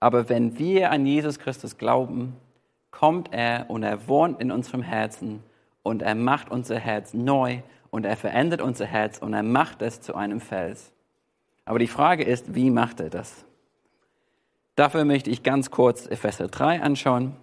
Aber 0.00 0.28
wenn 0.28 0.58
wir 0.58 0.90
an 0.90 1.06
Jesus 1.06 1.38
Christus 1.38 1.76
glauben, 1.76 2.36
kommt 2.90 3.32
er 3.32 3.68
und 3.68 3.82
er 3.82 4.08
wohnt 4.08 4.40
in 4.40 4.52
unserem 4.52 4.82
Herzen 4.82 5.42
und 5.82 6.02
er 6.02 6.14
macht 6.14 6.50
unser 6.50 6.78
Herz 6.78 7.14
neu 7.14 7.60
und 7.90 8.06
er 8.06 8.16
verändert 8.16 8.62
unser 8.62 8.86
Herz 8.86 9.18
und 9.18 9.34
er 9.34 9.42
macht 9.42 9.82
es 9.82 10.00
zu 10.00 10.14
einem 10.14 10.40
Fels. 10.40 10.92
Aber 11.64 11.78
die 11.78 11.88
Frage 11.88 12.24
ist, 12.24 12.54
wie 12.54 12.70
macht 12.70 13.00
er 13.00 13.10
das? 13.10 13.44
Dafür 14.78 15.04
möchte 15.04 15.28
ich 15.28 15.42
ganz 15.42 15.72
kurz 15.72 16.06
Epheser 16.06 16.46
3 16.46 16.82
anschauen. 16.82 17.34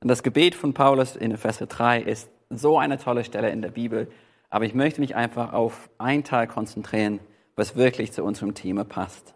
Und 0.00 0.08
das 0.08 0.24
Gebet 0.24 0.56
von 0.56 0.74
Paulus 0.74 1.14
in 1.14 1.30
Epheser 1.30 1.66
3 1.66 2.00
ist 2.00 2.28
so 2.50 2.76
eine 2.76 2.98
tolle 2.98 3.22
Stelle 3.22 3.50
in 3.50 3.62
der 3.62 3.70
Bibel. 3.70 4.10
Aber 4.50 4.64
ich 4.64 4.74
möchte 4.74 5.00
mich 5.00 5.14
einfach 5.14 5.52
auf 5.52 5.88
ein 5.98 6.24
Teil 6.24 6.48
konzentrieren, 6.48 7.20
was 7.54 7.76
wirklich 7.76 8.10
zu 8.10 8.24
unserem 8.24 8.54
Thema 8.54 8.82
passt. 8.82 9.32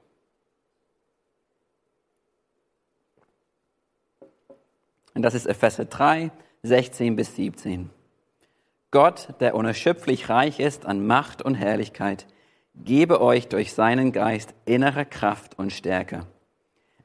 Und 5.15 5.23
das 5.23 5.35
ist 5.35 5.47
Epheser 5.47 5.85
3, 5.85 6.33
16 6.65 7.15
bis 7.15 7.37
17. 7.37 7.91
Gott, 8.91 9.35
der 9.39 9.55
unerschöpflich 9.55 10.29
reich 10.29 10.59
ist 10.59 10.85
an 10.85 11.07
Macht 11.07 11.43
und 11.43 11.55
Herrlichkeit, 11.55 12.27
gebe 12.75 13.21
euch 13.21 13.47
durch 13.47 13.73
seinen 13.73 14.11
Geist 14.11 14.53
innere 14.65 15.07
Kraft 15.07 15.61
und 15.61 15.73
Stärke. 15.73 16.27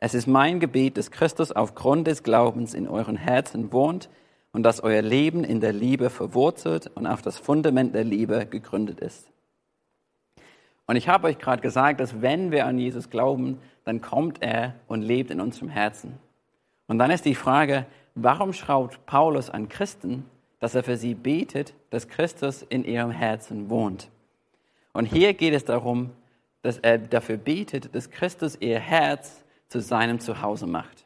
Es 0.04 0.16
ist 0.16 0.26
mein 0.26 0.60
Gebet, 0.60 0.98
dass 0.98 1.12
Christus 1.12 1.52
aufgrund 1.52 2.08
des 2.08 2.24
Glaubens 2.24 2.74
in 2.74 2.88
euren 2.88 3.18
Herzen 3.18 3.72
wohnt 3.72 4.10
und 4.52 4.64
dass 4.64 4.82
euer 4.82 5.04
Leben 5.04 5.44
in 5.44 5.62
der 5.62 5.74
Liebe 5.74 6.10
verwurzelt 6.10 6.90
und 6.96 7.06
auf 7.06 7.22
das 7.22 7.38
Fundament 7.38 7.94
der 7.94 8.04
Liebe 8.04 8.48
gegründet 8.48 9.00
ist. 9.00 9.28
Und 10.88 10.96
ich 10.96 11.08
habe 11.08 11.28
euch 11.28 11.38
gerade 11.38 11.62
gesagt, 11.62 12.00
dass 12.00 12.20
wenn 12.20 12.52
wir 12.52 12.66
an 12.66 12.80
Jesus 12.80 13.12
glauben, 13.12 13.60
dann 13.86 14.02
kommt 14.02 14.42
er 14.42 14.74
und 14.88 15.04
lebt 15.04 15.30
in 15.30 15.40
unserem 15.40 15.70
Herzen. 15.70 16.18
Und 16.88 16.98
dann 16.98 17.12
ist 17.12 17.26
die 17.26 17.36
Frage, 17.36 17.86
warum 18.16 18.54
schraubt 18.54 19.06
Paulus 19.06 19.52
an 19.52 19.70
Christen, 19.70 20.26
dass 20.60 20.74
er 20.74 20.82
für 20.82 20.98
sie 20.98 21.14
betet, 21.14 21.76
dass 21.92 22.08
Christus 22.08 22.64
in 22.64 22.86
ihrem 22.86 23.12
Herzen 23.12 23.70
wohnt? 23.70 24.10
Und 24.94 25.06
hier 25.06 25.36
geht 25.36 25.54
es 25.54 25.64
darum, 25.64 26.10
dass 26.64 26.80
er 26.80 26.98
dafür 26.98 27.38
betet, 27.38 27.94
dass 27.94 28.10
Christus 28.10 28.58
ihr 28.60 28.80
Herz 28.80 29.41
zu 29.72 29.80
seinem 29.80 30.20
Zuhause 30.20 30.68
macht. 30.68 31.06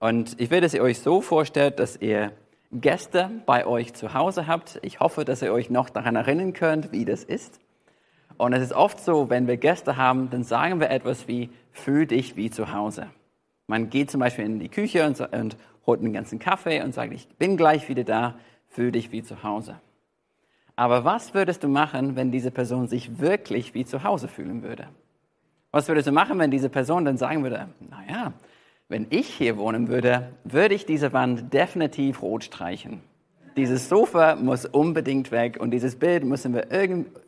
Und 0.00 0.40
ich 0.40 0.50
will, 0.50 0.62
ihr 0.62 0.82
euch 0.82 0.98
so 0.98 1.20
vorstellt, 1.20 1.78
dass 1.78 1.96
ihr 1.96 2.32
Gäste 2.72 3.30
bei 3.46 3.64
euch 3.64 3.94
zu 3.94 4.12
Hause 4.12 4.48
habt. 4.48 4.80
Ich 4.82 4.98
hoffe, 4.98 5.24
dass 5.24 5.40
ihr 5.40 5.52
euch 5.52 5.70
noch 5.70 5.88
daran 5.88 6.16
erinnern 6.16 6.52
könnt, 6.52 6.90
wie 6.90 7.04
das 7.04 7.22
ist. 7.22 7.60
Und 8.38 8.52
es 8.54 8.62
ist 8.62 8.72
oft 8.72 8.98
so, 8.98 9.30
wenn 9.30 9.46
wir 9.46 9.56
Gäste 9.56 9.96
haben, 9.96 10.30
dann 10.30 10.42
sagen 10.42 10.80
wir 10.80 10.90
etwas 10.90 11.28
wie, 11.28 11.50
fühl 11.70 12.06
dich 12.06 12.34
wie 12.34 12.50
zu 12.50 12.72
Hause. 12.72 13.06
Man 13.68 13.88
geht 13.88 14.10
zum 14.10 14.18
Beispiel 14.20 14.44
in 14.44 14.58
die 14.58 14.68
Küche 14.68 15.06
und, 15.06 15.20
und 15.20 15.56
holt 15.86 16.00
einen 16.00 16.12
ganzen 16.12 16.40
Kaffee 16.40 16.82
und 16.82 16.92
sagt, 16.92 17.12
ich 17.12 17.28
bin 17.36 17.56
gleich 17.56 17.88
wieder 17.88 18.04
da, 18.04 18.34
fühl 18.68 18.90
dich 18.90 19.12
wie 19.12 19.22
zu 19.22 19.44
Hause. 19.44 19.80
Aber 20.74 21.04
was 21.04 21.34
würdest 21.34 21.62
du 21.62 21.68
machen, 21.68 22.16
wenn 22.16 22.32
diese 22.32 22.50
Person 22.50 22.88
sich 22.88 23.20
wirklich 23.20 23.74
wie 23.74 23.84
zu 23.84 24.02
Hause 24.02 24.26
fühlen 24.26 24.62
würde? 24.64 24.88
Was 25.78 25.86
würdest 25.86 26.08
du 26.08 26.12
machen, 26.12 26.40
wenn 26.40 26.50
diese 26.50 26.70
Person 26.70 27.04
dann 27.04 27.18
sagen 27.18 27.44
würde, 27.44 27.68
naja, 27.88 28.32
wenn 28.88 29.06
ich 29.10 29.28
hier 29.28 29.56
wohnen 29.58 29.86
würde, 29.86 30.32
würde 30.42 30.74
ich 30.74 30.86
diese 30.86 31.12
Wand 31.12 31.54
definitiv 31.54 32.20
rot 32.20 32.42
streichen. 32.42 33.00
Dieses 33.56 33.88
Sofa 33.88 34.34
muss 34.34 34.66
unbedingt 34.66 35.30
weg 35.30 35.56
und 35.60 35.70
dieses 35.70 35.94
Bild 35.94 36.24
müssen 36.24 36.52
wir 36.52 36.66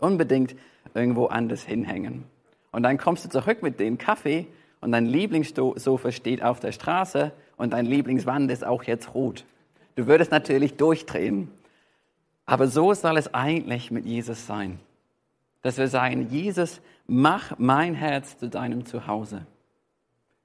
unbedingt 0.00 0.56
irgendwo 0.94 1.26
anders 1.26 1.62
hinhängen. 1.62 2.24
Und 2.72 2.82
dann 2.82 2.98
kommst 2.98 3.24
du 3.24 3.28
zurück 3.28 3.62
mit 3.62 3.78
dem 3.78 3.98
Kaffee 3.98 4.48
und 4.80 4.90
dein 4.90 5.06
Lieblingssofa 5.06 6.10
steht 6.10 6.42
auf 6.42 6.58
der 6.58 6.72
Straße 6.72 7.30
und 7.56 7.72
dein 7.72 7.86
Lieblingswand 7.86 8.50
ist 8.50 8.66
auch 8.66 8.82
jetzt 8.82 9.14
rot. 9.14 9.44
Du 9.94 10.08
würdest 10.08 10.32
natürlich 10.32 10.76
durchdrehen. 10.76 11.52
Aber 12.46 12.66
so 12.66 12.92
soll 12.94 13.16
es 13.16 13.32
eigentlich 13.32 13.92
mit 13.92 14.06
Jesus 14.06 14.44
sein. 14.48 14.80
Dass 15.62 15.78
wir 15.78 15.88
sagen, 15.88 16.28
Jesus, 16.28 16.80
mach 17.06 17.58
mein 17.58 17.94
Herz 17.94 18.38
zu 18.38 18.48
deinem 18.48 18.86
Zuhause. 18.86 19.46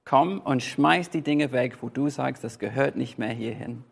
Komm 0.04 0.40
und 0.40 0.62
schmeiß 0.62 1.10
die 1.10 1.22
Dinge 1.22 1.52
weg, 1.52 1.78
wo 1.80 1.88
du 1.88 2.08
sagst, 2.08 2.44
das 2.44 2.58
gehört 2.58 2.96
nicht 2.96 3.18
mehr 3.18 3.32
hierhin. 3.32 3.82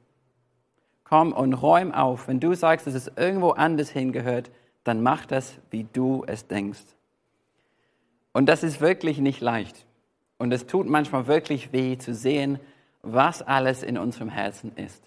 Komm 1.02 1.32
und 1.32 1.54
räum 1.54 1.92
auf. 1.92 2.28
Wenn 2.28 2.40
du 2.40 2.54
sagst, 2.54 2.86
dass 2.86 2.94
es 2.94 3.10
irgendwo 3.16 3.50
anders 3.50 3.90
hingehört, 3.90 4.50
dann 4.84 5.02
mach 5.02 5.26
das, 5.26 5.58
wie 5.70 5.86
du 5.92 6.24
es 6.26 6.46
denkst. 6.46 6.84
Und 8.32 8.46
das 8.46 8.62
ist 8.62 8.80
wirklich 8.80 9.18
nicht 9.18 9.40
leicht. 9.40 9.86
Und 10.38 10.52
es 10.52 10.66
tut 10.66 10.88
manchmal 10.88 11.26
wirklich 11.26 11.72
weh 11.72 11.96
zu 11.98 12.14
sehen, 12.14 12.58
was 13.02 13.42
alles 13.42 13.82
in 13.82 13.98
unserem 13.98 14.28
Herzen 14.28 14.72
ist. 14.76 15.02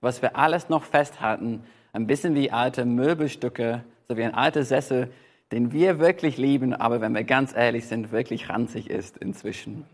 Was 0.00 0.22
wir 0.22 0.36
alles 0.36 0.68
noch 0.68 0.84
festhalten, 0.84 1.64
ein 1.92 2.06
bisschen 2.06 2.34
wie 2.34 2.50
alte 2.50 2.84
Möbelstücke, 2.84 3.84
so 4.08 4.16
wie 4.16 4.24
ein 4.24 4.34
alter 4.34 4.64
Sessel, 4.64 5.10
den 5.54 5.70
wir 5.70 6.00
wirklich 6.00 6.36
lieben, 6.36 6.74
aber 6.74 7.00
wenn 7.00 7.14
wir 7.14 7.22
ganz 7.22 7.54
ehrlich 7.54 7.86
sind, 7.86 8.10
wirklich 8.10 8.48
ranzig 8.48 8.90
ist 8.90 9.18
inzwischen. 9.18 9.84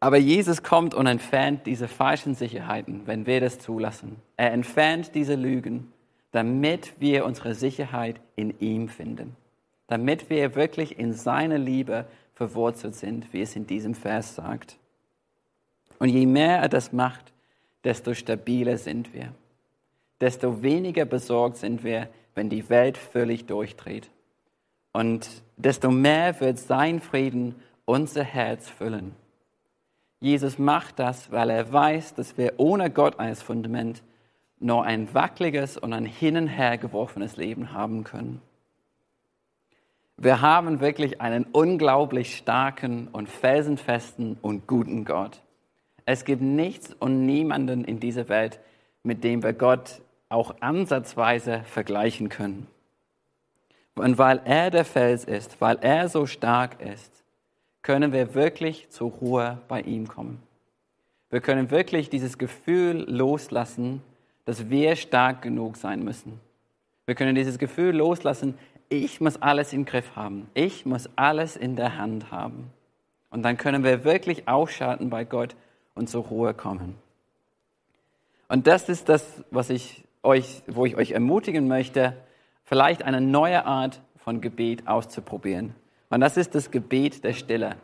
Aber 0.00 0.16
Jesus 0.16 0.62
kommt 0.62 0.94
und 0.94 1.06
entfernt 1.06 1.66
diese 1.66 1.88
falschen 1.88 2.34
Sicherheiten, 2.34 3.02
wenn 3.04 3.26
wir 3.26 3.42
das 3.42 3.58
zulassen. 3.58 4.16
Er 4.38 4.52
entfernt 4.52 5.14
diese 5.14 5.34
Lügen, 5.34 5.92
damit 6.30 6.94
wir 7.00 7.26
unsere 7.26 7.54
Sicherheit 7.54 8.18
in 8.34 8.58
ihm 8.60 8.88
finden. 8.88 9.36
Damit 9.88 10.30
wir 10.30 10.54
wirklich 10.54 10.98
in 10.98 11.12
seiner 11.12 11.58
Liebe 11.58 12.06
verwurzelt 12.32 12.94
sind, 12.94 13.30
wie 13.34 13.42
es 13.42 13.54
in 13.54 13.66
diesem 13.66 13.94
Vers 13.94 14.36
sagt. 14.36 14.78
Und 15.98 16.08
je 16.08 16.24
mehr 16.24 16.60
er 16.60 16.70
das 16.70 16.94
macht, 16.94 17.34
desto 17.84 18.14
stabiler 18.14 18.78
sind 18.78 19.12
wir. 19.12 19.34
Desto 20.22 20.62
weniger 20.62 21.04
besorgt 21.04 21.58
sind 21.58 21.84
wir, 21.84 22.08
wenn 22.34 22.48
die 22.48 22.70
Welt 22.70 22.96
völlig 22.96 23.44
durchdreht. 23.44 24.08
Und 24.94 25.28
desto 25.56 25.90
mehr 25.90 26.40
wird 26.40 26.58
sein 26.58 27.00
Frieden 27.00 27.56
unser 27.84 28.22
Herz 28.22 28.70
füllen. 28.70 29.16
Jesus 30.20 30.56
macht 30.58 31.00
das, 31.00 31.32
weil 31.32 31.50
er 31.50 31.70
weiß, 31.72 32.14
dass 32.14 32.38
wir 32.38 32.54
ohne 32.58 32.90
Gott 32.90 33.18
als 33.18 33.42
Fundament 33.42 34.04
nur 34.60 34.84
ein 34.84 35.12
wackeliges 35.12 35.76
und 35.76 35.92
ein 35.92 36.06
hin 36.06 36.36
und 36.36 36.46
her 36.46 36.78
geworfenes 36.78 37.36
Leben 37.36 37.72
haben 37.72 38.04
können. 38.04 38.40
Wir 40.16 40.40
haben 40.40 40.78
wirklich 40.78 41.20
einen 41.20 41.44
unglaublich 41.44 42.36
starken 42.36 43.08
und 43.08 43.28
felsenfesten 43.28 44.38
und 44.42 44.68
guten 44.68 45.04
Gott. 45.04 45.42
Es 46.06 46.24
gibt 46.24 46.40
nichts 46.40 46.94
und 46.94 47.26
niemanden 47.26 47.82
in 47.82 47.98
dieser 47.98 48.28
Welt, 48.28 48.60
mit 49.02 49.24
dem 49.24 49.42
wir 49.42 49.54
Gott 49.54 50.02
auch 50.28 50.54
ansatzweise 50.60 51.62
vergleichen 51.64 52.28
können. 52.28 52.68
Und 53.94 54.18
weil 54.18 54.40
er 54.44 54.70
der 54.70 54.84
Fels 54.84 55.24
ist, 55.24 55.60
weil 55.60 55.78
er 55.80 56.08
so 56.08 56.26
stark 56.26 56.80
ist, 56.80 57.22
können 57.82 58.12
wir 58.12 58.34
wirklich 58.34 58.88
zur 58.90 59.10
Ruhe 59.10 59.58
bei 59.68 59.82
ihm 59.82 60.08
kommen. 60.08 60.42
Wir 61.30 61.40
können 61.40 61.70
wirklich 61.70 62.10
dieses 62.10 62.38
Gefühl 62.38 63.04
loslassen, 63.08 64.02
dass 64.44 64.68
wir 64.70 64.96
stark 64.96 65.42
genug 65.42 65.76
sein 65.76 66.02
müssen. 66.02 66.40
Wir 67.06 67.14
können 67.14 67.34
dieses 67.34 67.58
Gefühl 67.58 67.94
loslassen, 67.94 68.54
ich 68.88 69.20
muss 69.20 69.40
alles 69.40 69.72
im 69.72 69.84
Griff 69.84 70.16
haben. 70.16 70.48
Ich 70.54 70.86
muss 70.86 71.08
alles 71.16 71.56
in 71.56 71.76
der 71.76 71.98
Hand 71.98 72.30
haben. 72.30 72.70
Und 73.30 73.42
dann 73.42 73.56
können 73.56 73.82
wir 73.84 74.04
wirklich 74.04 74.48
ausschalten 74.48 75.10
bei 75.10 75.24
Gott 75.24 75.56
und 75.94 76.08
zur 76.08 76.24
Ruhe 76.24 76.54
kommen. 76.54 76.94
Und 78.48 78.66
das 78.66 78.88
ist 78.88 79.08
das, 79.08 79.42
was 79.50 79.70
ich 79.70 80.04
euch, 80.22 80.62
wo 80.66 80.86
ich 80.86 80.96
euch 80.96 81.12
ermutigen 81.12 81.66
möchte, 81.66 82.16
vielleicht 82.64 83.02
eine 83.02 83.20
neue 83.20 83.64
Art 83.66 84.00
von 84.16 84.40
Gebet 84.40 84.88
auszuprobieren. 84.88 85.74
Und 86.10 86.20
das 86.20 86.36
ist 86.36 86.54
das 86.54 86.70
Gebet 86.70 87.24
der 87.24 87.32
Stille. 87.32 87.76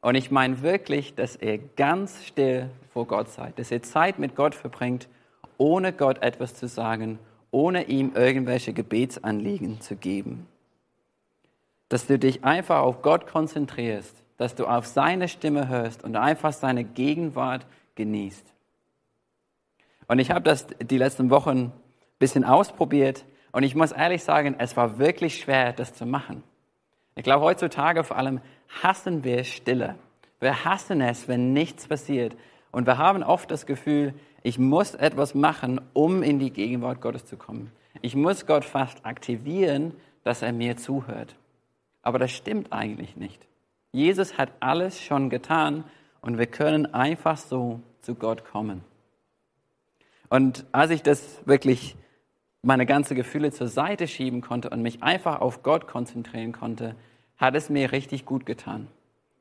Und 0.00 0.14
ich 0.16 0.30
meine 0.30 0.62
wirklich, 0.62 1.14
dass 1.14 1.36
ihr 1.36 1.58
ganz 1.58 2.24
still 2.24 2.70
vor 2.92 3.06
Gott 3.06 3.30
seid, 3.30 3.58
dass 3.58 3.70
ihr 3.70 3.82
Zeit 3.82 4.18
mit 4.18 4.36
Gott 4.36 4.54
verbringt, 4.54 5.08
ohne 5.56 5.92
Gott 5.92 6.22
etwas 6.22 6.54
zu 6.54 6.68
sagen, 6.68 7.18
ohne 7.50 7.84
ihm 7.84 8.12
irgendwelche 8.14 8.72
Gebetsanliegen 8.72 9.80
zu 9.80 9.96
geben. 9.96 10.46
dass 11.88 12.06
du 12.06 12.18
dich 12.18 12.42
einfach 12.42 12.80
auf 12.80 13.02
Gott 13.02 13.26
konzentrierst, 13.26 14.16
dass 14.36 14.54
du 14.54 14.66
auf 14.66 14.84
seine 14.84 15.28
Stimme 15.28 15.68
hörst 15.68 16.02
und 16.02 16.16
einfach 16.16 16.52
seine 16.52 16.82
Gegenwart 16.82 17.66
genießt. 17.94 18.44
Und 20.08 20.18
ich 20.18 20.30
habe 20.32 20.42
das 20.42 20.66
die 20.66 20.98
letzten 20.98 21.30
Wochen 21.30 21.58
ein 21.58 21.72
bisschen 22.18 22.44
ausprobiert 22.44 23.24
und 23.54 23.62
ich 23.62 23.76
muss 23.76 23.92
ehrlich 23.92 24.24
sagen, 24.24 24.56
es 24.58 24.76
war 24.76 24.98
wirklich 24.98 25.38
schwer, 25.38 25.72
das 25.72 25.94
zu 25.94 26.06
machen. 26.06 26.42
Ich 27.14 27.22
glaube, 27.22 27.44
heutzutage 27.44 28.02
vor 28.02 28.18
allem 28.18 28.40
hassen 28.82 29.22
wir 29.22 29.44
Stille. 29.44 29.94
Wir 30.40 30.64
hassen 30.64 31.00
es, 31.00 31.28
wenn 31.28 31.52
nichts 31.52 31.86
passiert. 31.86 32.36
Und 32.72 32.88
wir 32.88 32.98
haben 32.98 33.22
oft 33.22 33.48
das 33.52 33.64
Gefühl, 33.64 34.12
ich 34.42 34.58
muss 34.58 34.96
etwas 34.96 35.36
machen, 35.36 35.80
um 35.92 36.24
in 36.24 36.40
die 36.40 36.50
Gegenwart 36.50 37.00
Gottes 37.00 37.26
zu 37.26 37.36
kommen. 37.36 37.70
Ich 38.02 38.16
muss 38.16 38.44
Gott 38.44 38.64
fast 38.64 39.06
aktivieren, 39.06 39.94
dass 40.24 40.42
er 40.42 40.52
mir 40.52 40.76
zuhört. 40.76 41.36
Aber 42.02 42.18
das 42.18 42.32
stimmt 42.32 42.72
eigentlich 42.72 43.14
nicht. 43.14 43.46
Jesus 43.92 44.36
hat 44.36 44.50
alles 44.58 45.00
schon 45.00 45.30
getan 45.30 45.84
und 46.20 46.38
wir 46.38 46.46
können 46.46 46.92
einfach 46.92 47.36
so 47.36 47.78
zu 48.00 48.16
Gott 48.16 48.44
kommen. 48.44 48.82
Und 50.28 50.66
als 50.72 50.90
ich 50.90 51.04
das 51.04 51.46
wirklich 51.46 51.94
meine 52.64 52.86
ganzen 52.86 53.14
Gefühle 53.14 53.52
zur 53.52 53.68
Seite 53.68 54.08
schieben 54.08 54.40
konnte 54.40 54.70
und 54.70 54.82
mich 54.82 55.02
einfach 55.02 55.40
auf 55.40 55.62
Gott 55.62 55.86
konzentrieren 55.86 56.52
konnte, 56.52 56.94
hat 57.36 57.54
es 57.54 57.68
mir 57.68 57.92
richtig 57.92 58.24
gut 58.24 58.46
getan. 58.46 58.86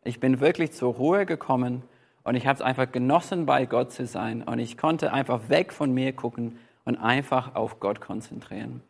Ich 0.04 0.20
bin 0.20 0.40
wirklich 0.40 0.74
zur 0.74 0.94
Ruhe 0.94 1.26
gekommen 1.26 1.84
und 2.24 2.36
ich 2.36 2.48
habe 2.48 2.56
es 2.56 2.62
einfach 2.62 2.92
genossen, 2.92 3.46
bei 3.46 3.66
Gott 3.66 3.92
zu 3.92 4.06
sein. 4.06 4.44
Und 4.44 4.60
ich 4.60 4.78
konnte 4.78 5.14
einfach 5.14 5.50
weg 5.50 5.74
von 5.74 5.94
mir 5.94 6.14
gucken 6.14 6.58
und 6.86 6.98
einfach 6.98 7.56
auf 7.56 7.80
Gott 7.80 8.02
konzentrieren. 8.02 8.82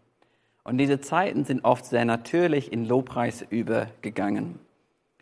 Und 0.64 0.78
diese 0.78 1.02
Zeiten 1.02 1.44
sind 1.46 1.66
oft 1.66 1.86
sehr 1.86 2.06
natürlich 2.06 2.72
in 2.72 2.86
Lobpreis 2.86 3.46
übergegangen. 3.50 4.60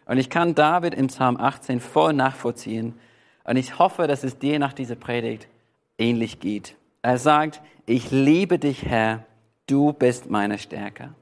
Und 0.06 0.17
ich 0.17 0.30
kann 0.30 0.56
David 0.56 0.93
im 0.93 1.08
Psalm 1.08 1.38
18 1.38 1.80
voll 1.80 2.13
nachvollziehen. 2.13 2.93
Und 3.43 3.56
ich 3.56 3.80
hoffe, 3.80 4.08
dass 4.08 4.24
es 4.24 4.38
dir 4.38 4.60
nach 4.60 4.74
dieser 4.74 4.95
Predigt 4.95 5.47
ähnlich 5.97 6.39
geht. 6.39 6.76
Er 7.02 7.18
sagt, 7.18 7.62
ich 7.86 8.12
liebe 8.12 8.60
dich, 8.60 8.86
Herr, 8.86 9.26
du 9.68 9.94
bist 9.94 10.30
meine 10.30 10.58
Stärke. 10.58 11.16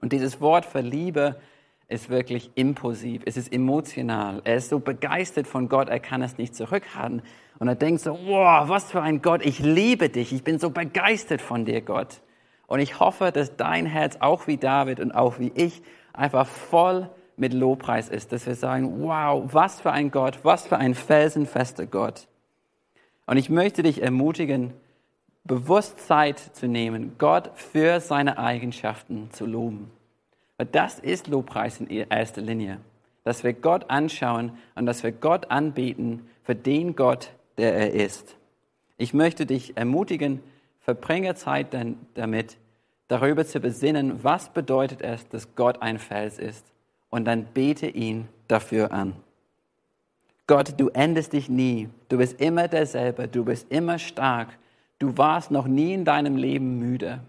Und 0.00 0.12
dieses 0.12 0.40
Wort 0.40 0.64
für 0.64 0.80
Liebe 0.80 1.40
ist 1.88 2.10
wirklich 2.10 2.50
impulsiv, 2.54 3.22
es 3.24 3.36
ist 3.36 3.52
emotional. 3.52 4.40
Er 4.44 4.56
ist 4.56 4.68
so 4.68 4.78
begeistert 4.78 5.46
von 5.46 5.68
Gott, 5.68 5.88
er 5.88 6.00
kann 6.00 6.22
es 6.22 6.38
nicht 6.38 6.54
zurückhalten. 6.54 7.22
Und 7.58 7.68
er 7.68 7.74
denkt 7.74 8.02
so, 8.02 8.12
wow, 8.12 8.68
was 8.68 8.90
für 8.90 9.02
ein 9.02 9.22
Gott, 9.22 9.44
ich 9.44 9.58
liebe 9.58 10.08
dich, 10.08 10.32
ich 10.32 10.44
bin 10.44 10.58
so 10.58 10.70
begeistert 10.70 11.40
von 11.40 11.64
dir, 11.64 11.80
Gott. 11.80 12.20
Und 12.66 12.80
ich 12.80 13.00
hoffe, 13.00 13.32
dass 13.32 13.56
dein 13.56 13.86
Herz 13.86 14.18
auch 14.20 14.46
wie 14.46 14.58
David 14.58 15.00
und 15.00 15.12
auch 15.12 15.38
wie 15.38 15.50
ich 15.54 15.82
einfach 16.12 16.46
voll 16.46 17.10
mit 17.36 17.54
Lobpreis 17.54 18.08
ist, 18.08 18.32
dass 18.32 18.46
wir 18.46 18.54
sagen, 18.54 19.02
wow, 19.02 19.42
was 19.52 19.80
für 19.80 19.92
ein 19.92 20.10
Gott, 20.10 20.38
was 20.42 20.66
für 20.66 20.76
ein 20.76 20.94
felsenfester 20.94 21.86
Gott. 21.86 22.28
Und 23.28 23.36
ich 23.36 23.50
möchte 23.50 23.82
dich 23.82 24.02
ermutigen, 24.02 24.72
bewusst 25.44 26.00
Zeit 26.00 26.38
zu 26.38 26.66
nehmen, 26.66 27.16
Gott 27.18 27.50
für 27.56 28.00
seine 28.00 28.38
Eigenschaften 28.38 29.28
zu 29.32 29.44
loben. 29.44 29.90
Und 30.56 30.74
das 30.74 30.98
ist 30.98 31.26
Lobpreis 31.26 31.78
in 31.78 31.88
erster 31.88 32.40
Linie, 32.40 32.78
dass 33.24 33.44
wir 33.44 33.52
Gott 33.52 33.90
anschauen 33.90 34.52
und 34.76 34.86
dass 34.86 35.02
wir 35.02 35.12
Gott 35.12 35.50
anbieten 35.50 36.26
für 36.42 36.54
den 36.54 36.96
Gott, 36.96 37.32
der 37.58 37.74
er 37.74 37.92
ist. 37.92 38.34
Ich 38.96 39.12
möchte 39.12 39.44
dich 39.44 39.76
ermutigen, 39.76 40.40
Verbringe 40.80 41.34
Zeit 41.34 41.76
damit, 42.14 42.56
darüber 43.08 43.44
zu 43.44 43.60
besinnen, 43.60 44.24
was 44.24 44.54
bedeutet 44.54 45.02
es, 45.02 45.28
dass 45.28 45.54
Gott 45.54 45.82
ein 45.82 45.98
Fels 45.98 46.38
ist. 46.38 46.64
Und 47.10 47.26
dann 47.26 47.44
bete 47.44 47.88
ihn 47.88 48.26
dafür 48.48 48.90
an. 48.90 49.16
Gott, 50.48 50.80
du 50.80 50.88
endest 50.88 51.34
dich 51.34 51.50
nie. 51.50 51.90
Du 52.08 52.16
bist 52.16 52.40
immer 52.40 52.68
derselbe. 52.68 53.28
Du 53.28 53.44
bist 53.44 53.70
immer 53.70 53.98
stark. 53.98 54.48
Du 54.98 55.18
warst 55.18 55.50
noch 55.50 55.66
nie 55.66 55.92
in 55.92 56.06
deinem 56.06 56.36
Leben 56.36 56.78
müde. 56.78 57.20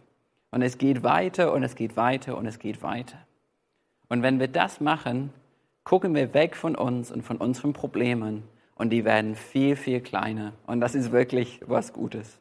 Und 0.51 0.61
es 0.61 0.77
geht 0.77 1.03
weiter 1.03 1.51
und 1.53 1.63
es 1.63 1.75
geht 1.75 1.97
weiter 1.97 2.37
und 2.37 2.45
es 2.45 2.59
geht 2.59 2.81
weiter. 2.81 3.17
Und 4.07 4.23
wenn 4.23 4.39
wir 4.39 4.47
das 4.47 4.79
machen, 4.79 5.33
gucken 5.83 6.15
wir 6.15 6.33
weg 6.33 6.55
von 6.55 6.75
uns 6.75 7.11
und 7.11 7.23
von 7.23 7.35
unseren 7.35 7.73
Problemen 7.73 8.43
und 8.75 8.89
die 8.89 9.03
werden 9.03 9.35
viel, 9.35 9.75
viel 9.75 9.99
kleiner. 9.99 10.53
Und 10.65 10.79
das 10.79 10.95
ist 10.95 11.11
wirklich 11.11 11.59
was 11.65 11.91
Gutes. 11.91 12.39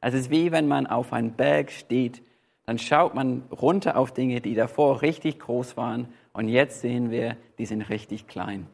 Es 0.00 0.14
ist 0.14 0.30
wie 0.30 0.52
wenn 0.52 0.66
man 0.66 0.86
auf 0.86 1.12
einem 1.12 1.32
Berg 1.32 1.70
steht, 1.70 2.22
dann 2.64 2.78
schaut 2.78 3.14
man 3.14 3.42
runter 3.52 3.98
auf 3.98 4.14
Dinge, 4.14 4.40
die 4.40 4.54
davor 4.54 5.02
richtig 5.02 5.38
groß 5.38 5.76
waren 5.76 6.08
und 6.32 6.48
jetzt 6.48 6.80
sehen 6.80 7.10
wir, 7.10 7.36
die 7.58 7.66
sind 7.66 7.82
richtig 7.82 8.26
klein. 8.26 8.66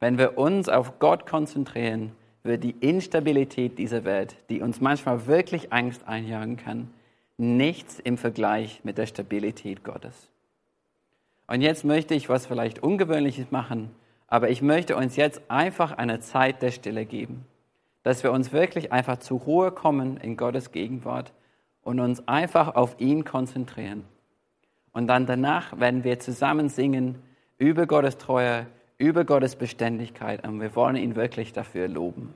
Wenn 0.00 0.18
wir 0.18 0.38
uns 0.38 0.68
auf 0.68 0.98
Gott 0.98 1.26
konzentrieren, 1.26 2.12
wird 2.42 2.62
die 2.62 2.76
Instabilität 2.80 3.78
dieser 3.78 4.04
Welt, 4.04 4.36
die 4.50 4.60
uns 4.60 4.80
manchmal 4.80 5.26
wirklich 5.26 5.72
Angst 5.72 6.06
einjagen 6.06 6.56
kann, 6.56 6.90
nichts 7.36 7.98
im 7.98 8.18
Vergleich 8.18 8.80
mit 8.84 8.98
der 8.98 9.06
Stabilität 9.06 9.82
Gottes. 9.82 10.30
Und 11.46 11.62
jetzt 11.62 11.84
möchte 11.84 12.14
ich 12.14 12.28
was 12.28 12.46
vielleicht 12.46 12.82
Ungewöhnliches 12.82 13.50
machen, 13.50 13.90
aber 14.26 14.50
ich 14.50 14.62
möchte 14.62 14.96
uns 14.96 15.16
jetzt 15.16 15.42
einfach 15.48 15.92
eine 15.92 16.20
Zeit 16.20 16.62
der 16.62 16.70
Stille 16.70 17.06
geben 17.06 17.46
dass 18.04 18.22
wir 18.22 18.30
uns 18.30 18.52
wirklich 18.52 18.92
einfach 18.92 19.16
zur 19.16 19.40
Ruhe 19.40 19.72
kommen 19.72 20.18
in 20.18 20.36
Gottes 20.36 20.70
Gegenwart 20.70 21.32
und 21.82 21.98
uns 21.98 22.28
einfach 22.28 22.76
auf 22.76 23.00
ihn 23.00 23.24
konzentrieren. 23.24 24.04
Und 24.92 25.08
dann 25.08 25.26
danach 25.26 25.80
werden 25.80 26.04
wir 26.04 26.20
zusammen 26.20 26.68
singen 26.68 27.20
über 27.58 27.86
Gottes 27.86 28.18
Treue, 28.18 28.66
über 28.98 29.24
Gottes 29.24 29.56
Beständigkeit 29.56 30.46
und 30.46 30.60
wir 30.60 30.74
wollen 30.76 30.96
ihn 30.96 31.16
wirklich 31.16 31.52
dafür 31.52 31.88
loben. 31.88 32.34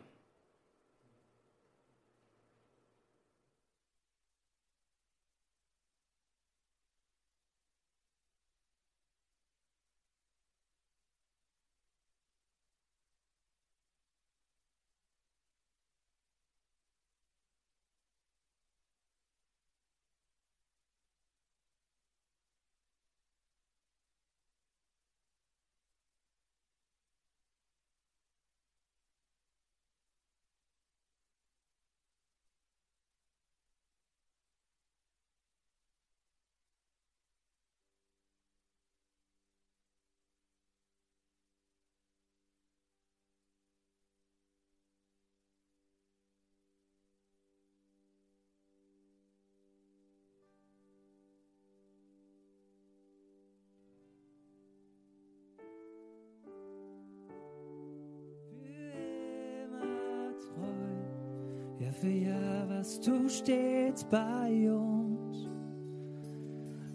Für 62.00 62.10
Jahr 62.10 62.68
warst 62.68 63.06
du 63.06 63.28
stets 63.28 64.04
bei 64.04 64.70
uns. 64.70 65.48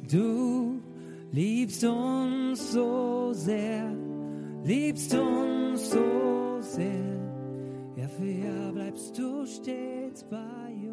Du 0.10 0.80
liebst 1.32 1.84
uns 1.84 2.72
so 2.72 3.34
sehr, 3.34 3.92
liebst 4.64 5.14
uns 5.14 5.90
so 5.90 6.58
sehr. 6.62 7.20
Ja, 7.98 8.08
für 8.08 8.30
Jahr 8.30 8.72
bleibst 8.72 9.18
du 9.18 9.46
stets 9.46 10.24
bei 10.24 10.38
uns. 10.38 10.93